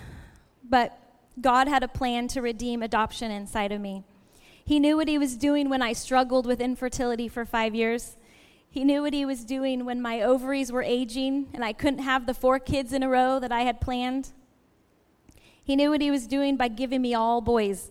But 0.63 0.99
God 1.41 1.69
had 1.69 1.83
a 1.83 1.89
plan 1.89 2.29
to 2.29 2.43
redeem 2.43 2.83
adoption 2.83 3.31
inside 3.31 3.73
of 3.73 3.81
me. 3.81 4.05
He 4.65 4.81
knew 4.81 4.97
what 4.97 5.09
He 5.09 5.19
was 5.19 5.37
doing 5.37 5.69
when 5.69 5.83
I 5.83 5.93
struggled 5.93 6.47
with 6.47 6.61
infertility 6.61 7.29
for 7.29 7.45
five 7.45 7.75
years. 7.75 8.17
He 8.71 8.85
knew 8.85 9.03
what 9.03 9.13
He 9.13 9.25
was 9.25 9.45
doing 9.45 9.85
when 9.85 10.01
my 10.01 10.23
ovaries 10.23 10.73
were 10.73 10.83
aging 10.83 11.49
and 11.53 11.65
I 11.65 11.73
couldn't 11.73 12.01
have 12.01 12.27
the 12.27 12.35
four 12.35 12.59
kids 12.59 12.93
in 12.93 13.03
a 13.03 13.09
row 13.09 13.39
that 13.39 13.53
I 13.53 13.63
had 13.63 13.81
planned. 13.81 14.31
He 15.69 15.77
knew 15.77 15.91
what 15.91 16.01
he 16.01 16.11
was 16.11 16.27
doing 16.27 16.57
by 16.57 16.69
giving 16.69 17.03
me 17.03 17.13
all 17.13 17.43
boys. 17.43 17.91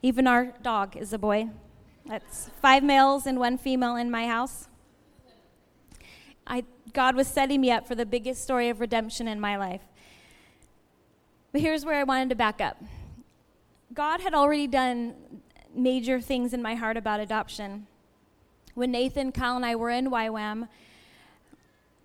Even 0.00 0.28
our 0.28 0.54
dog 0.62 0.96
is 0.96 1.12
a 1.12 1.18
boy. 1.18 1.48
That's 2.08 2.50
five 2.62 2.84
males 2.84 3.26
and 3.26 3.38
one 3.38 3.58
female 3.58 3.96
in 3.96 4.10
my 4.10 4.26
house. 4.26 4.68
I, 6.46 6.64
God 6.92 7.16
was 7.16 7.26
setting 7.26 7.60
me 7.60 7.70
up 7.70 7.88
for 7.88 7.96
the 7.96 8.06
biggest 8.06 8.42
story 8.42 8.68
of 8.68 8.80
redemption 8.80 9.26
in 9.26 9.40
my 9.40 9.56
life. 9.56 9.82
But 11.50 11.60
here's 11.60 11.84
where 11.84 11.98
I 11.98 12.04
wanted 12.04 12.28
to 12.28 12.36
back 12.36 12.60
up 12.60 12.76
God 13.92 14.20
had 14.20 14.34
already 14.34 14.66
done 14.66 15.14
major 15.74 16.20
things 16.20 16.52
in 16.52 16.62
my 16.62 16.74
heart 16.74 16.96
about 16.96 17.18
adoption. 17.18 17.86
When 18.74 18.92
Nathan, 18.92 19.32
Kyle, 19.32 19.56
and 19.56 19.64
I 19.64 19.74
were 19.74 19.90
in 19.90 20.10
YWAM, 20.10 20.68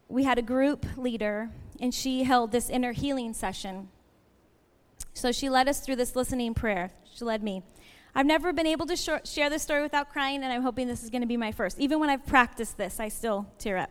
we 0.07 0.23
had 0.23 0.37
a 0.37 0.41
group 0.41 0.85
leader, 0.97 1.49
and 1.79 1.93
she 1.93 2.23
held 2.23 2.51
this 2.51 2.69
inner 2.69 2.93
healing 2.93 3.33
session. 3.33 3.89
So 5.13 5.31
she 5.31 5.49
led 5.49 5.67
us 5.67 5.81
through 5.81 5.97
this 5.97 6.15
listening 6.15 6.53
prayer. 6.53 6.91
She 7.13 7.25
led 7.25 7.43
me. 7.43 7.63
I've 8.13 8.25
never 8.25 8.51
been 8.51 8.67
able 8.67 8.85
to 8.87 8.95
sh- 8.95 9.09
share 9.23 9.49
this 9.49 9.63
story 9.63 9.81
without 9.81 10.11
crying, 10.11 10.43
and 10.43 10.51
I'm 10.51 10.61
hoping 10.61 10.87
this 10.87 11.03
is 11.03 11.09
going 11.09 11.21
to 11.21 11.27
be 11.27 11.37
my 11.37 11.51
first. 11.51 11.79
Even 11.79 11.99
when 11.99 12.09
I've 12.09 12.25
practiced 12.25 12.77
this, 12.77 12.99
I 12.99 13.07
still 13.07 13.47
tear 13.57 13.77
up. 13.77 13.89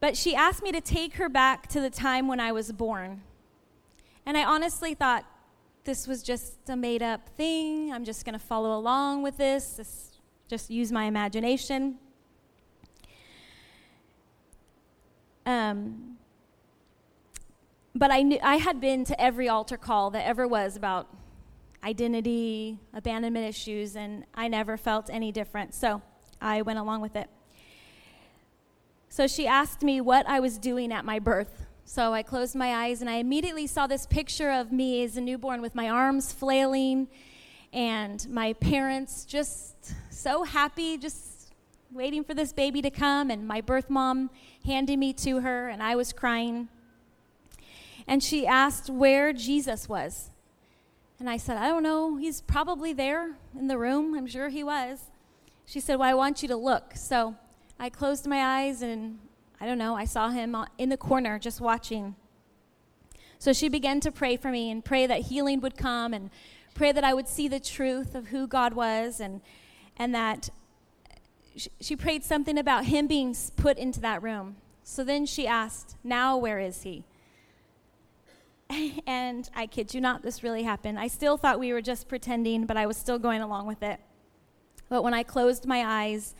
But 0.00 0.16
she 0.16 0.34
asked 0.34 0.62
me 0.62 0.72
to 0.72 0.80
take 0.80 1.14
her 1.14 1.28
back 1.28 1.66
to 1.68 1.80
the 1.80 1.90
time 1.90 2.28
when 2.28 2.40
I 2.40 2.52
was 2.52 2.72
born. 2.72 3.22
And 4.24 4.36
I 4.36 4.44
honestly 4.44 4.94
thought 4.94 5.24
this 5.84 6.06
was 6.06 6.22
just 6.22 6.68
a 6.68 6.76
made 6.76 7.02
up 7.02 7.28
thing. 7.30 7.92
I'm 7.92 8.04
just 8.04 8.24
going 8.24 8.34
to 8.34 8.44
follow 8.44 8.78
along 8.78 9.22
with 9.22 9.36
this, 9.36 9.76
this, 9.76 10.12
just 10.48 10.70
use 10.70 10.92
my 10.92 11.04
imagination. 11.04 11.96
Um, 15.44 16.18
but 17.94 18.10
I, 18.10 18.22
knew, 18.22 18.38
I 18.42 18.56
had 18.56 18.80
been 18.80 19.04
to 19.06 19.20
every 19.20 19.48
altar 19.48 19.76
call 19.76 20.10
that 20.10 20.26
ever 20.26 20.46
was 20.46 20.76
about 20.76 21.08
identity, 21.82 22.78
abandonment 22.92 23.46
issues, 23.46 23.96
and 23.96 24.24
I 24.34 24.48
never 24.48 24.76
felt 24.76 25.10
any 25.10 25.32
different. 25.32 25.74
So 25.74 26.02
I 26.40 26.62
went 26.62 26.78
along 26.78 27.00
with 27.00 27.16
it. 27.16 27.28
So 29.08 29.26
she 29.26 29.46
asked 29.46 29.82
me 29.82 30.00
what 30.00 30.28
I 30.28 30.40
was 30.40 30.58
doing 30.58 30.92
at 30.92 31.04
my 31.04 31.18
birth. 31.18 31.66
So 31.84 32.12
I 32.12 32.22
closed 32.22 32.54
my 32.54 32.74
eyes 32.74 33.00
and 33.00 33.08
I 33.08 33.14
immediately 33.14 33.66
saw 33.66 33.86
this 33.86 34.06
picture 34.06 34.50
of 34.50 34.70
me 34.70 35.02
as 35.02 35.16
a 35.16 35.20
newborn 35.20 35.62
with 35.62 35.74
my 35.74 35.88
arms 35.88 36.32
flailing 36.32 37.08
and 37.72 38.28
my 38.28 38.52
parents 38.54 39.24
just 39.24 39.94
so 40.10 40.44
happy, 40.44 40.98
just 40.98 41.52
waiting 41.90 42.22
for 42.22 42.34
this 42.34 42.52
baby 42.52 42.82
to 42.82 42.90
come, 42.90 43.30
and 43.30 43.48
my 43.48 43.62
birth 43.62 43.88
mom 43.88 44.30
handing 44.66 44.98
me 44.98 45.14
to 45.14 45.40
her, 45.40 45.68
and 45.68 45.82
I 45.82 45.96
was 45.96 46.12
crying 46.12 46.68
and 48.08 48.22
she 48.24 48.46
asked 48.46 48.88
where 48.88 49.32
Jesus 49.34 49.88
was. 49.88 50.30
And 51.20 51.28
I 51.28 51.36
said, 51.36 51.56
I 51.56 51.68
don't 51.68 51.82
know. 51.82 52.16
He's 52.16 52.40
probably 52.40 52.92
there 52.92 53.36
in 53.58 53.66
the 53.66 53.76
room. 53.76 54.14
I'm 54.14 54.26
sure 54.26 54.48
he 54.48 54.62
was. 54.62 55.00
She 55.66 55.80
said, 55.80 55.96
Well, 55.96 56.08
I 56.08 56.14
want 56.14 56.42
you 56.42 56.48
to 56.48 56.56
look. 56.56 56.92
So 56.94 57.34
I 57.78 57.90
closed 57.90 58.26
my 58.26 58.60
eyes 58.60 58.82
and 58.82 59.18
I 59.60 59.66
don't 59.66 59.78
know, 59.78 59.96
I 59.96 60.04
saw 60.04 60.30
him 60.30 60.56
in 60.78 60.88
the 60.88 60.96
corner 60.96 61.38
just 61.38 61.60
watching. 61.60 62.14
So 63.40 63.52
she 63.52 63.68
began 63.68 64.00
to 64.00 64.12
pray 64.12 64.36
for 64.36 64.50
me 64.50 64.70
and 64.70 64.84
pray 64.84 65.06
that 65.06 65.22
healing 65.22 65.60
would 65.60 65.76
come 65.76 66.12
and 66.12 66.30
pray 66.74 66.92
that 66.92 67.04
I 67.04 67.14
would 67.14 67.28
see 67.28 67.48
the 67.48 67.60
truth 67.60 68.14
of 68.14 68.28
who 68.28 68.46
God 68.46 68.72
was 68.72 69.20
and, 69.20 69.40
and 69.96 70.14
that 70.14 70.50
she 71.80 71.96
prayed 71.96 72.24
something 72.24 72.56
about 72.56 72.84
him 72.84 73.06
being 73.08 73.34
put 73.56 73.78
into 73.78 74.00
that 74.00 74.22
room. 74.22 74.56
So 74.84 75.04
then 75.04 75.26
she 75.26 75.46
asked, 75.46 75.96
Now 76.04 76.36
where 76.36 76.60
is 76.60 76.82
he? 76.82 77.04
and 79.06 79.48
I 79.54 79.66
kid 79.66 79.94
you 79.94 80.00
not, 80.00 80.22
this 80.22 80.42
really 80.42 80.62
happened. 80.62 80.98
I 80.98 81.08
still 81.08 81.36
thought 81.36 81.58
we 81.58 81.72
were 81.72 81.82
just 81.82 82.08
pretending, 82.08 82.66
but 82.66 82.76
I 82.76 82.86
was 82.86 82.96
still 82.96 83.18
going 83.18 83.40
along 83.40 83.66
with 83.66 83.82
it. 83.82 84.00
But 84.88 85.02
when 85.02 85.14
I 85.14 85.22
closed 85.22 85.66
my 85.66 85.84
eyes, 85.84 86.34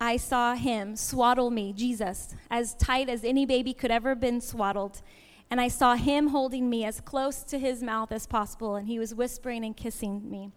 I 0.00 0.16
saw 0.16 0.54
him 0.54 0.96
swaddle 0.96 1.50
me, 1.50 1.72
Jesus, 1.72 2.34
as 2.50 2.74
tight 2.74 3.08
as 3.08 3.24
any 3.24 3.44
baby 3.44 3.74
could 3.74 3.90
ever 3.90 4.10
have 4.10 4.20
been 4.20 4.40
swaddled. 4.40 5.02
And 5.50 5.60
I 5.60 5.68
saw 5.68 5.94
him 5.96 6.28
holding 6.28 6.70
me 6.70 6.84
as 6.84 7.00
close 7.00 7.42
to 7.44 7.58
his 7.58 7.82
mouth 7.82 8.12
as 8.12 8.26
possible, 8.26 8.76
and 8.76 8.86
he 8.86 8.98
was 8.98 9.14
whispering 9.14 9.64
and 9.64 9.76
kissing 9.76 10.30
me. 10.30 10.52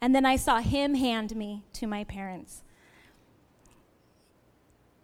And 0.00 0.14
then 0.14 0.24
I 0.24 0.36
saw 0.36 0.60
him 0.60 0.94
hand 0.94 1.36
me 1.36 1.64
to 1.74 1.86
my 1.86 2.04
parents. 2.04 2.62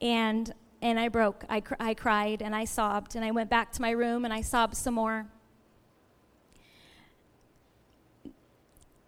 And 0.01 0.55
and 0.81 0.99
I 0.99 1.09
broke. 1.09 1.45
I, 1.49 1.61
cr- 1.61 1.75
I 1.81 1.95
cried 1.95 2.43
and 2.43 2.55
I 2.55 2.65
sobbed, 2.65 3.17
and 3.17 3.25
I 3.25 3.31
went 3.31 3.51
back 3.51 3.73
to 3.73 3.83
my 3.83 3.91
room 3.91 4.25
and 4.25 4.33
I 4.33 4.41
sobbed 4.41 4.77
some 4.77 4.95
more. 4.95 5.27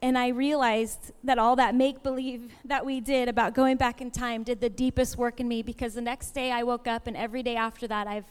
And 0.03 0.17
I 0.17 0.29
realized 0.29 1.13
that 1.25 1.39
all 1.39 1.57
that 1.57 1.75
make 1.75 2.03
believe 2.03 2.53
that 2.65 2.87
we 2.87 3.01
did 3.01 3.29
about 3.29 3.55
going 3.55 3.77
back 3.77 4.01
in 4.01 4.11
time 4.11 4.43
did 4.43 4.61
the 4.61 4.71
deepest 4.71 5.19
work 5.19 5.41
in 5.41 5.47
me 5.47 5.63
because 5.63 5.93
the 5.93 6.01
next 6.01 6.31
day 6.31 6.51
I 6.51 6.63
woke 6.63 6.89
up, 6.89 7.07
and 7.07 7.17
every 7.17 7.43
day 7.43 7.57
after 7.57 7.87
that, 7.89 8.07
I've 8.07 8.25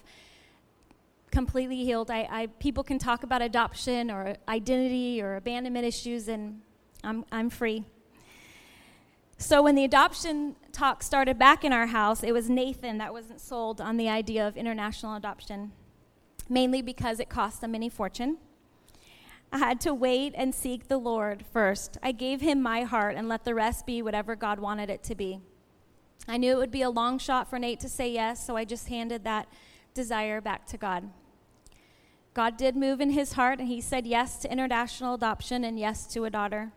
completely 1.31 1.84
healed. 1.84 2.10
I, 2.10 2.27
I, 2.29 2.48
people 2.60 2.84
can 2.84 2.98
talk 2.98 3.22
about 3.22 3.43
adoption 3.43 4.10
or 4.10 4.36
identity 4.48 5.22
or 5.22 5.36
abandonment 5.36 5.86
issues, 5.86 6.27
and 6.27 6.62
I'm, 7.03 7.24
I'm 7.31 7.51
free. 7.51 7.86
So 9.41 9.63
when 9.63 9.75
the 9.75 9.86
adoption 9.86 10.58
talk 10.74 11.01
started 11.01 11.39
back 11.39 11.63
in 11.63 11.72
our 11.72 11.88
house, 11.88 12.24
it 12.24 12.34
was 12.34 12.50
Nathan 12.50 12.98
that 12.98 13.13
wasn't 13.13 13.39
sold 13.39 13.79
on 13.79 13.96
the 13.96 14.10
idea 14.10 14.46
of 14.46 14.58
international 14.58 15.15
adoption, 15.15 15.72
mainly 16.50 16.81
because 16.81 17.22
it 17.22 17.29
cost 17.29 17.62
them 17.62 17.74
any 17.74 17.88
fortune. 17.88 18.38
I 19.50 19.60
had 19.60 19.79
to 19.81 19.93
wait 19.93 20.34
and 20.36 20.53
seek 20.53 20.89
the 20.89 20.98
Lord 20.98 21.46
first. 21.53 21.98
I 22.03 22.12
gave 22.12 22.41
him 22.41 22.62
my 22.62 22.84
heart 22.84 23.15
and 23.15 23.29
let 23.29 23.46
the 23.46 23.55
rest 23.55 23.86
be 23.86 24.01
whatever 24.01 24.36
God 24.36 24.60
wanted 24.60 24.89
it 24.89 25.03
to 25.03 25.15
be. 25.15 25.39
I 26.27 26.36
knew 26.36 26.51
it 26.51 26.58
would 26.58 26.69
be 26.69 26.81
a 26.81 26.89
long 26.89 27.17
shot 27.17 27.50
for 27.50 27.58
Nate 27.58 27.79
to 27.79 27.89
say 27.89 28.12
yes, 28.12 28.46
so 28.46 28.58
I 28.58 28.65
just 28.65 28.89
handed 28.89 29.24
that 29.24 29.48
desire 29.93 30.41
back 30.41 30.65
to 30.67 30.77
God. 30.77 31.10
God 32.34 32.58
did 32.58 32.75
move 32.75 33.00
in 33.00 33.12
his 33.12 33.34
heart, 33.34 33.60
and 33.60 33.69
he 33.69 33.79
said 33.79 34.05
yes 34.05 34.38
to 34.39 34.51
international 34.51 35.13
adoption 35.13 35.63
and 35.63 35.79
yes 35.79 36.05
to 36.08 36.25
a 36.25 36.29
daughter. 36.29 36.74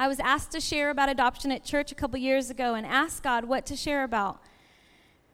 I 0.00 0.08
was 0.08 0.18
asked 0.18 0.52
to 0.52 0.60
share 0.60 0.88
about 0.88 1.10
adoption 1.10 1.52
at 1.52 1.62
church 1.62 1.92
a 1.92 1.94
couple 1.94 2.18
years 2.18 2.48
ago 2.48 2.72
and 2.72 2.86
asked 2.86 3.22
God 3.22 3.44
what 3.44 3.66
to 3.66 3.76
share 3.76 4.02
about. 4.02 4.40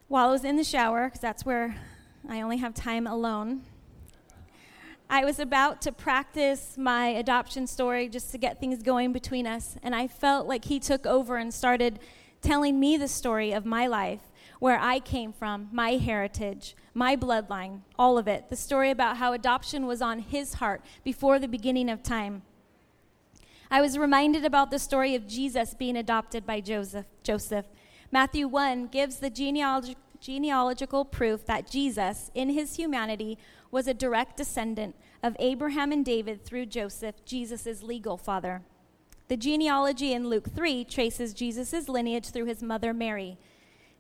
While 0.08 0.30
I 0.30 0.32
was 0.32 0.44
in 0.44 0.56
the 0.56 0.64
shower, 0.64 1.04
because 1.04 1.20
that's 1.20 1.46
where 1.46 1.76
I 2.28 2.40
only 2.40 2.56
have 2.56 2.74
time 2.74 3.06
alone, 3.06 3.62
I 5.08 5.24
was 5.24 5.38
about 5.38 5.80
to 5.82 5.92
practice 5.92 6.76
my 6.76 7.06
adoption 7.06 7.68
story 7.68 8.08
just 8.08 8.32
to 8.32 8.38
get 8.38 8.58
things 8.58 8.82
going 8.82 9.12
between 9.12 9.46
us, 9.46 9.76
and 9.84 9.94
I 9.94 10.08
felt 10.08 10.48
like 10.48 10.64
He 10.64 10.80
took 10.80 11.06
over 11.06 11.36
and 11.36 11.54
started 11.54 12.00
telling 12.42 12.80
me 12.80 12.96
the 12.96 13.06
story 13.06 13.52
of 13.52 13.64
my 13.64 13.86
life, 13.86 14.32
where 14.58 14.80
I 14.80 14.98
came 14.98 15.32
from, 15.32 15.68
my 15.70 15.90
heritage, 15.90 16.74
my 16.92 17.14
bloodline, 17.14 17.82
all 17.96 18.18
of 18.18 18.26
it. 18.26 18.48
The 18.48 18.56
story 18.56 18.90
about 18.90 19.18
how 19.18 19.32
adoption 19.32 19.86
was 19.86 20.02
on 20.02 20.18
his 20.18 20.54
heart 20.54 20.82
before 21.04 21.38
the 21.38 21.46
beginning 21.46 21.88
of 21.88 22.02
time. 22.02 22.42
I 23.70 23.80
was 23.80 23.98
reminded 23.98 24.44
about 24.44 24.70
the 24.70 24.78
story 24.78 25.14
of 25.14 25.26
Jesus 25.26 25.74
being 25.74 25.96
adopted 25.96 26.46
by 26.46 26.60
Joseph. 26.60 27.06
Joseph. 27.22 27.66
Matthew 28.12 28.46
1 28.46 28.86
gives 28.86 29.16
the 29.16 29.30
genealog- 29.30 29.96
genealogical 30.20 31.04
proof 31.04 31.44
that 31.46 31.70
Jesus, 31.70 32.30
in 32.34 32.50
his 32.50 32.76
humanity, 32.76 33.38
was 33.70 33.88
a 33.88 33.94
direct 33.94 34.36
descendant 34.36 34.94
of 35.22 35.36
Abraham 35.40 35.90
and 35.90 36.04
David 36.04 36.44
through 36.44 36.66
Joseph, 36.66 37.24
Jesus' 37.24 37.82
legal 37.82 38.16
father. 38.16 38.62
The 39.28 39.36
genealogy 39.36 40.12
in 40.12 40.28
Luke 40.28 40.54
3 40.54 40.84
traces 40.84 41.34
Jesus' 41.34 41.88
lineage 41.88 42.30
through 42.30 42.44
his 42.44 42.62
mother 42.62 42.94
Mary. 42.94 43.38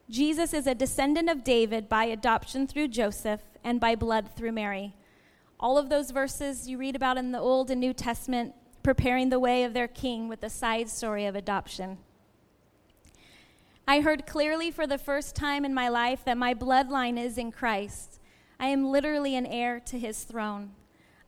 Jesus 0.08 0.54
is 0.54 0.68
a 0.68 0.74
descendant 0.74 1.28
of 1.28 1.42
David 1.42 1.88
by 1.88 2.04
adoption 2.04 2.68
through 2.68 2.88
Joseph 2.88 3.40
and 3.64 3.80
by 3.80 3.96
blood 3.96 4.30
through 4.36 4.52
Mary. 4.52 4.94
All 5.58 5.76
of 5.76 5.88
those 5.88 6.12
verses 6.12 6.68
you 6.68 6.78
read 6.78 6.94
about 6.94 7.18
in 7.18 7.32
the 7.32 7.40
Old 7.40 7.72
and 7.72 7.80
New 7.80 7.92
Testament 7.92 8.54
preparing 8.86 9.30
the 9.30 9.40
way 9.40 9.64
of 9.64 9.74
their 9.74 9.88
king 9.88 10.28
with 10.28 10.40
the 10.40 10.48
side 10.48 10.88
story 10.88 11.26
of 11.26 11.34
adoption. 11.34 11.98
I 13.88 13.98
heard 13.98 14.28
clearly 14.28 14.70
for 14.70 14.86
the 14.86 14.96
first 14.96 15.34
time 15.34 15.64
in 15.64 15.74
my 15.74 15.88
life 15.88 16.24
that 16.24 16.38
my 16.38 16.54
bloodline 16.54 17.20
is 17.20 17.36
in 17.36 17.50
Christ. 17.50 18.20
I 18.60 18.68
am 18.68 18.88
literally 18.88 19.34
an 19.34 19.44
heir 19.44 19.80
to 19.86 19.98
his 19.98 20.22
throne. 20.22 20.70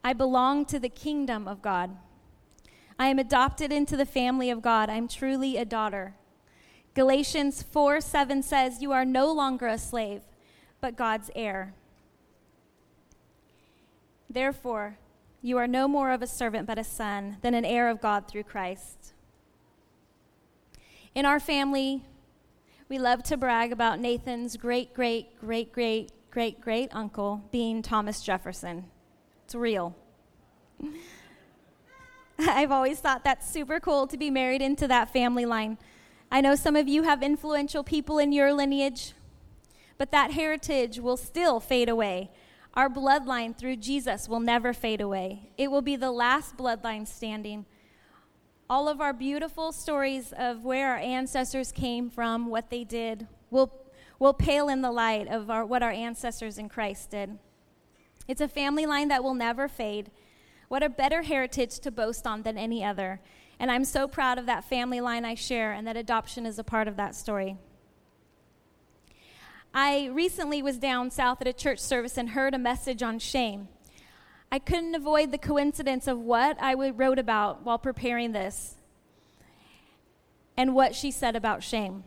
I 0.05 0.13
belong 0.13 0.63
to 0.67 0.79
the 0.79 0.87
kingdom 0.87 1.49
of 1.49 1.61
God. 1.61 1.97
I 2.97 3.07
am 3.07 3.19
adopted 3.19 3.73
into 3.73 3.97
the 3.97 4.05
family 4.05 4.49
of 4.49 4.61
God. 4.61 4.89
I'm 4.89 5.09
truly 5.09 5.57
a 5.57 5.65
daughter. 5.65 6.15
Galatians 6.93 7.61
4 7.61 7.99
7 7.99 8.41
says, 8.41 8.81
You 8.81 8.93
are 8.93 9.03
no 9.03 9.33
longer 9.33 9.67
a 9.67 9.77
slave, 9.77 10.21
but 10.79 10.95
God's 10.95 11.29
heir. 11.35 11.73
Therefore, 14.29 14.97
you 15.41 15.57
are 15.57 15.67
no 15.67 15.87
more 15.87 16.11
of 16.11 16.21
a 16.21 16.27
servant, 16.27 16.67
but 16.67 16.77
a 16.77 16.83
son, 16.83 17.37
than 17.41 17.53
an 17.53 17.65
heir 17.65 17.89
of 17.89 18.01
God 18.01 18.27
through 18.27 18.43
Christ. 18.43 19.13
In 21.15 21.25
our 21.25 21.39
family, 21.39 22.03
we 22.89 22.97
love 22.97 23.23
to 23.23 23.37
brag 23.37 23.71
about 23.71 23.99
Nathan's 23.99 24.57
great, 24.57 24.93
great, 24.93 25.39
great, 25.39 25.71
great, 25.71 26.11
great, 26.31 26.59
great 26.59 26.89
uncle 26.93 27.43
being 27.51 27.81
Thomas 27.81 28.21
Jefferson. 28.21 28.85
It's 29.45 29.55
real. 29.55 29.95
I've 32.39 32.71
always 32.71 32.99
thought 32.99 33.23
that's 33.23 33.49
super 33.49 33.79
cool 33.79 34.07
to 34.07 34.17
be 34.17 34.29
married 34.29 34.61
into 34.61 34.87
that 34.87 35.11
family 35.11 35.45
line. 35.45 35.77
I 36.31 36.41
know 36.41 36.55
some 36.55 36.75
of 36.75 36.87
you 36.87 37.03
have 37.03 37.23
influential 37.23 37.83
people 37.83 38.19
in 38.19 38.31
your 38.31 38.53
lineage, 38.53 39.13
but 39.97 40.11
that 40.11 40.31
heritage 40.31 40.99
will 40.99 41.17
still 41.17 41.59
fade 41.59 41.89
away. 41.89 42.29
Our 42.75 42.89
bloodline 42.89 43.57
through 43.57 43.77
Jesus 43.77 44.29
will 44.29 44.39
never 44.39 44.73
fade 44.73 45.01
away. 45.01 45.49
It 45.57 45.71
will 45.71 45.81
be 45.81 45.95
the 45.95 46.11
last 46.11 46.55
bloodline 46.55 47.07
standing. 47.07 47.65
All 48.69 48.87
of 48.87 49.01
our 49.01 49.13
beautiful 49.13 49.71
stories 49.71 50.31
of 50.37 50.63
where 50.63 50.91
our 50.91 50.97
ancestors 50.97 51.71
came 51.71 52.09
from, 52.09 52.47
what 52.47 52.69
they 52.69 52.83
did, 52.83 53.27
will, 53.49 53.73
will 54.19 54.33
pale 54.33 54.69
in 54.69 54.81
the 54.81 54.91
light 54.91 55.27
of 55.27 55.49
our, 55.49 55.65
what 55.65 55.81
our 55.81 55.91
ancestors 55.91 56.57
in 56.59 56.69
Christ 56.69 57.09
did. 57.09 57.39
It's 58.27 58.41
a 58.41 58.47
family 58.47 58.85
line 58.85 59.07
that 59.07 59.23
will 59.23 59.33
never 59.33 59.67
fade. 59.67 60.11
What 60.67 60.83
a 60.83 60.89
better 60.89 61.23
heritage 61.23 61.79
to 61.79 61.89
boast 61.89 62.27
on 62.27 62.43
than 62.43 62.59
any 62.59 62.83
other. 62.83 63.21
And 63.59 63.71
I'm 63.71 63.83
so 63.83 64.07
proud 64.07 64.37
of 64.37 64.45
that 64.45 64.63
family 64.63 65.01
line 65.01 65.25
I 65.25 65.33
share 65.33 65.71
and 65.71 65.87
that 65.87 65.97
adoption 65.97 66.45
is 66.45 66.59
a 66.59 66.63
part 66.63 66.87
of 66.87 66.95
that 66.97 67.15
story. 67.15 67.57
I 69.73 70.07
recently 70.07 70.61
was 70.61 70.77
down 70.77 71.11
south 71.11 71.41
at 71.41 71.47
a 71.47 71.53
church 71.53 71.79
service 71.79 72.17
and 72.17 72.29
heard 72.29 72.53
a 72.53 72.59
message 72.59 73.03
on 73.03 73.19
shame. 73.19 73.67
I 74.51 74.57
couldn't 74.57 74.95
avoid 74.95 75.31
the 75.31 75.37
coincidence 75.37 76.07
of 76.07 76.19
what 76.19 76.57
I 76.59 76.73
wrote 76.73 77.19
about 77.19 77.63
while 77.63 77.77
preparing 77.77 78.31
this 78.31 78.75
and 80.57 80.73
what 80.73 80.95
she 80.95 81.11
said 81.11 81.35
about 81.35 81.63
shame. 81.63 82.03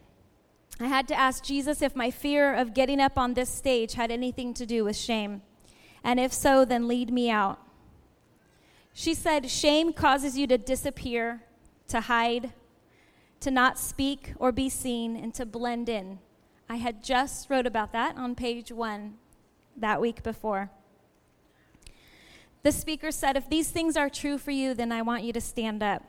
I 0.80 0.88
had 0.88 1.06
to 1.08 1.14
ask 1.14 1.44
Jesus 1.44 1.82
if 1.82 1.94
my 1.94 2.10
fear 2.10 2.52
of 2.52 2.74
getting 2.74 3.00
up 3.00 3.16
on 3.16 3.34
this 3.34 3.48
stage 3.48 3.94
had 3.94 4.10
anything 4.10 4.54
to 4.54 4.66
do 4.66 4.84
with 4.84 4.96
shame. 4.96 5.42
And 6.02 6.18
if 6.18 6.32
so, 6.32 6.64
then 6.64 6.88
lead 6.88 7.12
me 7.12 7.30
out. 7.30 7.60
She 8.92 9.14
said, 9.14 9.48
Shame 9.48 9.92
causes 9.92 10.36
you 10.36 10.46
to 10.48 10.58
disappear, 10.58 11.42
to 11.88 12.00
hide, 12.00 12.52
to 13.40 13.50
not 13.50 13.78
speak 13.78 14.34
or 14.38 14.50
be 14.50 14.68
seen, 14.68 15.16
and 15.16 15.32
to 15.34 15.46
blend 15.46 15.88
in. 15.88 16.18
I 16.72 16.76
had 16.76 17.02
just 17.02 17.50
wrote 17.50 17.66
about 17.66 17.92
that 17.92 18.16
on 18.16 18.34
page 18.34 18.72
one 18.72 19.18
that 19.76 20.00
week 20.00 20.22
before. 20.22 20.70
The 22.62 22.72
speaker 22.72 23.10
said, 23.10 23.36
If 23.36 23.50
these 23.50 23.68
things 23.68 23.94
are 23.94 24.08
true 24.08 24.38
for 24.38 24.52
you, 24.52 24.72
then 24.72 24.90
I 24.90 25.02
want 25.02 25.22
you 25.22 25.34
to 25.34 25.40
stand 25.42 25.82
up. 25.82 26.02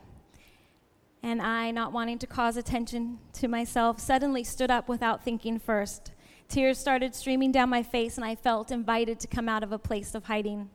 And 1.22 1.42
I, 1.42 1.72
not 1.72 1.92
wanting 1.92 2.18
to 2.20 2.28
cause 2.28 2.56
attention 2.56 3.20
to 3.34 3.50
myself, 3.50 4.00
suddenly 4.00 4.46
stood 4.46 4.72
up 4.72 4.88
without 4.88 5.22
thinking 5.22 5.60
first. 5.60 6.14
Tears 6.48 6.78
started 6.78 7.14
streaming 7.14 7.52
down 7.52 7.68
my 7.68 7.84
face, 7.84 8.16
and 8.16 8.24
I 8.24 8.34
felt 8.34 8.72
invited 8.72 9.20
to 9.20 9.28
come 9.28 9.50
out 9.50 9.64
of 9.64 9.74
a 9.74 9.78
place 9.78 10.16
of 10.16 10.24
hiding. 10.24 10.70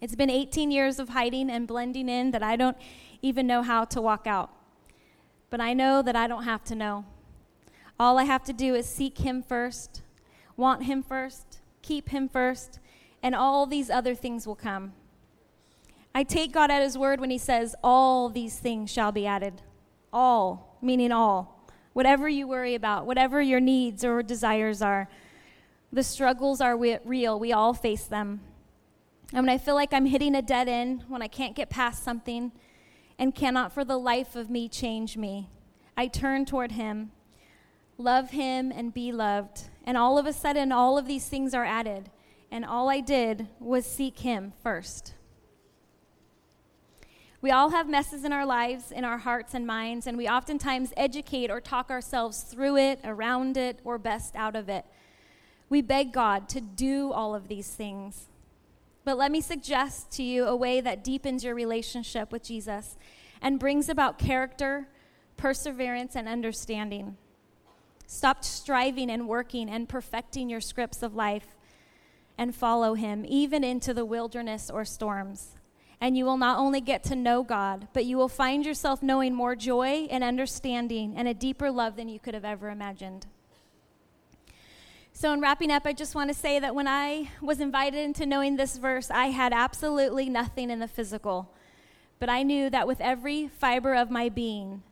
It's 0.00 0.14
been 0.14 0.30
18 0.30 0.70
years 0.70 0.98
of 0.98 1.10
hiding 1.10 1.50
and 1.50 1.68
blending 1.68 2.08
in 2.08 2.30
that 2.30 2.42
I 2.42 2.56
don't 2.56 2.78
even 3.20 3.46
know 3.46 3.60
how 3.60 3.84
to 3.84 4.00
walk 4.00 4.26
out. 4.26 4.50
But 5.50 5.60
I 5.60 5.74
know 5.74 6.00
that 6.00 6.16
I 6.16 6.26
don't 6.26 6.44
have 6.44 6.64
to 6.64 6.74
know. 6.74 7.04
All 8.00 8.18
I 8.18 8.24
have 8.24 8.44
to 8.44 8.52
do 8.52 8.74
is 8.74 8.86
seek 8.86 9.18
Him 9.18 9.42
first, 9.42 10.02
want 10.56 10.84
Him 10.84 11.02
first, 11.02 11.58
keep 11.82 12.10
Him 12.10 12.28
first, 12.28 12.78
and 13.22 13.34
all 13.34 13.66
these 13.66 13.90
other 13.90 14.14
things 14.14 14.46
will 14.46 14.54
come. 14.54 14.92
I 16.14 16.22
take 16.22 16.52
God 16.52 16.70
at 16.70 16.82
His 16.82 16.96
word 16.96 17.20
when 17.20 17.30
He 17.30 17.38
says, 17.38 17.74
All 17.82 18.28
these 18.28 18.58
things 18.58 18.90
shall 18.90 19.10
be 19.10 19.26
added. 19.26 19.62
All, 20.12 20.78
meaning 20.80 21.12
all. 21.12 21.68
Whatever 21.92 22.28
you 22.28 22.46
worry 22.46 22.76
about, 22.76 23.06
whatever 23.06 23.42
your 23.42 23.60
needs 23.60 24.04
or 24.04 24.22
desires 24.22 24.80
are, 24.80 25.08
the 25.92 26.04
struggles 26.04 26.60
are 26.60 26.76
real. 26.76 27.40
We 27.40 27.52
all 27.52 27.74
face 27.74 28.04
them. 28.04 28.40
And 29.32 29.46
when 29.46 29.54
I 29.54 29.58
feel 29.58 29.74
like 29.74 29.92
I'm 29.92 30.06
hitting 30.06 30.34
a 30.34 30.42
dead 30.42 30.68
end, 30.68 31.04
when 31.08 31.22
I 31.22 31.28
can't 31.28 31.56
get 31.56 31.68
past 31.68 32.04
something 32.04 32.52
and 33.18 33.34
cannot 33.34 33.72
for 33.72 33.84
the 33.84 33.98
life 33.98 34.36
of 34.36 34.48
me 34.48 34.68
change 34.68 35.16
me, 35.16 35.48
I 35.96 36.06
turn 36.06 36.44
toward 36.44 36.72
Him, 36.72 37.10
love 37.98 38.30
Him, 38.30 38.70
and 38.70 38.94
be 38.94 39.10
loved. 39.10 39.62
And 39.84 39.96
all 39.96 40.18
of 40.18 40.26
a 40.26 40.32
sudden, 40.32 40.70
all 40.70 40.96
of 40.96 41.08
these 41.08 41.28
things 41.28 41.52
are 41.52 41.64
added. 41.64 42.10
And 42.50 42.64
all 42.64 42.88
I 42.88 43.00
did 43.00 43.48
was 43.58 43.84
seek 43.84 44.20
Him 44.20 44.52
first. 44.62 45.14
We 47.40 47.50
all 47.50 47.70
have 47.70 47.88
messes 47.88 48.24
in 48.24 48.32
our 48.32 48.46
lives, 48.46 48.90
in 48.90 49.04
our 49.04 49.18
hearts 49.18 49.54
and 49.54 49.66
minds, 49.66 50.06
and 50.06 50.16
we 50.16 50.28
oftentimes 50.28 50.92
educate 50.96 51.50
or 51.50 51.60
talk 51.60 51.90
ourselves 51.90 52.42
through 52.42 52.76
it, 52.76 53.00
around 53.04 53.56
it, 53.56 53.80
or 53.84 53.98
best 53.98 54.34
out 54.34 54.56
of 54.56 54.68
it. 54.68 54.84
We 55.68 55.82
beg 55.82 56.12
God 56.12 56.48
to 56.50 56.60
do 56.60 57.12
all 57.12 57.34
of 57.34 57.48
these 57.48 57.68
things. 57.68 58.26
But 59.04 59.18
let 59.18 59.30
me 59.30 59.40
suggest 59.40 60.10
to 60.12 60.22
you 60.22 60.46
a 60.46 60.56
way 60.56 60.80
that 60.80 61.04
deepens 61.04 61.44
your 61.44 61.54
relationship 61.54 62.32
with 62.32 62.42
Jesus 62.42 62.96
and 63.40 63.60
brings 63.60 63.88
about 63.88 64.18
character, 64.18 64.88
perseverance, 65.36 66.16
and 66.16 66.28
understanding. 66.28 67.16
Stop 68.10 68.42
striving 68.42 69.10
and 69.10 69.28
working 69.28 69.68
and 69.68 69.86
perfecting 69.86 70.48
your 70.48 70.62
scripts 70.62 71.02
of 71.02 71.14
life 71.14 71.54
and 72.38 72.54
follow 72.54 72.94
Him, 72.94 73.26
even 73.28 73.62
into 73.62 73.92
the 73.92 74.06
wilderness 74.06 74.70
or 74.70 74.86
storms. 74.86 75.50
And 76.00 76.16
you 76.16 76.24
will 76.24 76.38
not 76.38 76.58
only 76.58 76.80
get 76.80 77.04
to 77.04 77.14
know 77.14 77.42
God, 77.42 77.86
but 77.92 78.06
you 78.06 78.16
will 78.16 78.28
find 78.28 78.64
yourself 78.64 79.02
knowing 79.02 79.34
more 79.34 79.54
joy 79.54 80.06
and 80.10 80.24
understanding 80.24 81.12
and 81.16 81.28
a 81.28 81.34
deeper 81.34 81.70
love 81.70 81.96
than 81.96 82.08
you 82.08 82.18
could 82.18 82.32
have 82.32 82.46
ever 82.46 82.70
imagined. 82.70 83.26
So, 85.12 85.34
in 85.34 85.40
wrapping 85.42 85.70
up, 85.70 85.82
I 85.84 85.92
just 85.92 86.14
want 86.14 86.30
to 86.30 86.34
say 86.34 86.58
that 86.60 86.74
when 86.74 86.88
I 86.88 87.30
was 87.42 87.60
invited 87.60 88.00
into 88.00 88.24
knowing 88.24 88.56
this 88.56 88.78
verse, 88.78 89.10
I 89.10 89.26
had 89.26 89.52
absolutely 89.52 90.30
nothing 90.30 90.70
in 90.70 90.78
the 90.78 90.88
physical. 90.88 91.52
But 92.18 92.30
I 92.30 92.42
knew 92.42 92.70
that 92.70 92.86
with 92.86 93.02
every 93.02 93.48
fiber 93.48 93.94
of 93.94 94.10
my 94.10 94.30
being, 94.30 94.82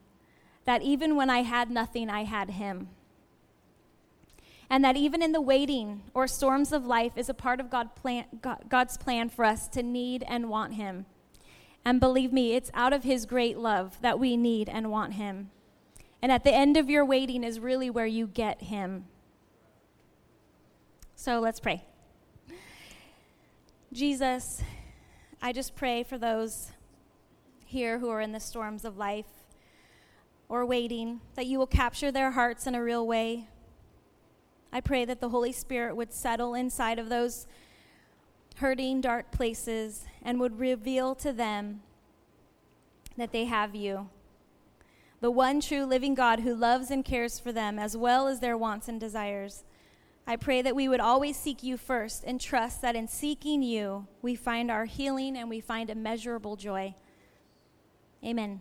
that 0.65 0.83
even 0.83 1.15
when 1.15 1.31
I 1.31 1.41
had 1.41 1.71
nothing, 1.71 2.11
I 2.11 2.25
had 2.25 2.51
Him. 2.51 2.89
And 4.69 4.83
that 4.83 4.97
even 4.97 5.21
in 5.21 5.31
the 5.31 5.41
waiting 5.41 6.03
or 6.13 6.27
storms 6.27 6.71
of 6.73 6.85
life 6.85 7.13
is 7.15 7.29
a 7.29 7.33
part 7.33 7.59
of 7.59 7.69
God 7.69 7.95
plan, 7.95 8.25
God's 8.67 8.97
plan 8.97 9.29
for 9.29 9.45
us 9.45 9.67
to 9.69 9.81
need 9.81 10.25
and 10.27 10.49
want 10.49 10.73
Him. 10.73 11.05
And 11.85 12.01
believe 12.01 12.33
me, 12.33 12.53
it's 12.53 12.69
out 12.73 12.91
of 12.91 13.03
His 13.03 13.25
great 13.25 13.57
love 13.57 13.97
that 14.01 14.19
we 14.19 14.35
need 14.35 14.67
and 14.67 14.91
want 14.91 15.13
Him. 15.13 15.51
And 16.21 16.31
at 16.31 16.43
the 16.43 16.53
end 16.53 16.75
of 16.75 16.89
your 16.89 17.05
waiting 17.05 17.43
is 17.43 17.59
really 17.59 17.89
where 17.89 18.05
you 18.05 18.27
get 18.27 18.63
Him. 18.63 19.05
So 21.15 21.39
let's 21.39 21.61
pray. 21.61 21.83
Jesus, 23.93 24.61
I 25.41 25.53
just 25.53 25.75
pray 25.75 26.03
for 26.03 26.17
those 26.17 26.71
here 27.65 27.99
who 27.99 28.09
are 28.09 28.21
in 28.21 28.33
the 28.33 28.39
storms 28.39 28.83
of 28.83 28.97
life, 28.97 29.25
or 30.49 30.65
waiting, 30.65 31.21
that 31.35 31.45
you 31.45 31.57
will 31.57 31.67
capture 31.67 32.11
their 32.11 32.31
hearts 32.31 32.67
in 32.67 32.75
a 32.75 32.83
real 32.83 33.05
way. 33.07 33.47
I 34.71 34.81
pray 34.81 35.05
that 35.05 35.21
the 35.21 35.29
Holy 35.29 35.51
Spirit 35.51 35.95
would 35.95 36.13
settle 36.13 36.53
inside 36.53 36.99
of 36.99 37.09
those 37.09 37.47
hurting, 38.57 39.01
dark 39.01 39.31
places 39.31 40.05
and 40.21 40.39
would 40.39 40.59
reveal 40.59 41.15
to 41.15 41.31
them 41.31 41.81
that 43.17 43.31
they 43.31 43.45
have 43.45 43.75
you. 43.75 44.09
The 45.19 45.31
one 45.31 45.61
true 45.61 45.85
living 45.85 46.13
God 46.13 46.41
who 46.41 46.53
loves 46.53 46.91
and 46.91 47.03
cares 47.03 47.39
for 47.39 47.51
them 47.51 47.79
as 47.79 47.97
well 47.97 48.27
as 48.27 48.39
their 48.39 48.57
wants 48.57 48.87
and 48.87 48.99
desires. 48.99 49.63
I 50.27 50.35
pray 50.35 50.61
that 50.61 50.75
we 50.75 50.87
would 50.87 50.99
always 50.99 51.37
seek 51.37 51.63
you 51.63 51.77
first 51.77 52.23
and 52.25 52.39
trust 52.39 52.81
that 52.81 52.95
in 52.95 53.07
seeking 53.07 53.63
you, 53.63 54.07
we 54.21 54.35
find 54.35 54.69
our 54.69 54.85
healing 54.85 55.37
and 55.37 55.49
we 55.49 55.61
find 55.61 55.89
immeasurable 55.89 56.55
joy. 56.55 56.93
Amen. 58.23 58.59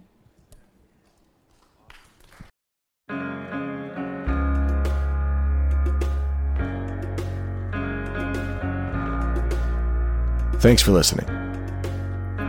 Thanks 10.67 10.83
for 10.83 10.91
listening. 10.91 11.29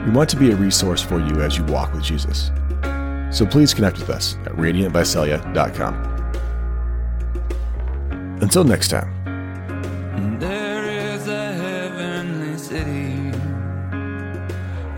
We 0.07 0.11
want 0.11 0.27
to 0.31 0.37
be 0.37 0.49
a 0.49 0.55
resource 0.55 1.03
for 1.03 1.19
you 1.19 1.43
as 1.43 1.55
you 1.55 1.63
walk 1.65 1.93
with 1.93 2.01
Jesus. 2.01 2.49
So 3.29 3.45
please 3.45 3.75
connect 3.75 3.99
with 3.99 4.09
us 4.09 4.37
at 4.47 4.53
radiantvisalia.com. 4.53 5.93
Until 8.41 8.63
next 8.63 8.87
time. 8.87 10.39
There 10.39 11.13
is 11.13 11.27
a 11.27 11.53
heavenly 11.53 12.57
city 12.57 13.29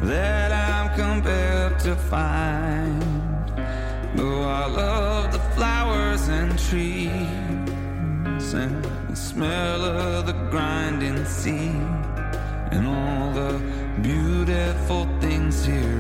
that 0.04 0.54
I'm 0.54 0.98
compelled 0.98 1.78
to 1.80 1.98
find. 1.98 3.02
Though 4.16 4.44
I 4.44 4.66
love 4.68 5.34
the 5.34 5.40
flowers 5.58 6.30
and 6.30 6.58
trees 6.58 8.54
and 8.54 8.82
the 9.10 9.16
smell 9.18 9.84
of 9.84 10.26
the 10.26 10.32
grinding 10.50 11.26
sea 11.26 11.76
and 12.80 12.88
all 12.88 13.32
the 13.32 13.60
beautiful 14.02 15.06
things 15.20 15.66
here 15.66 15.99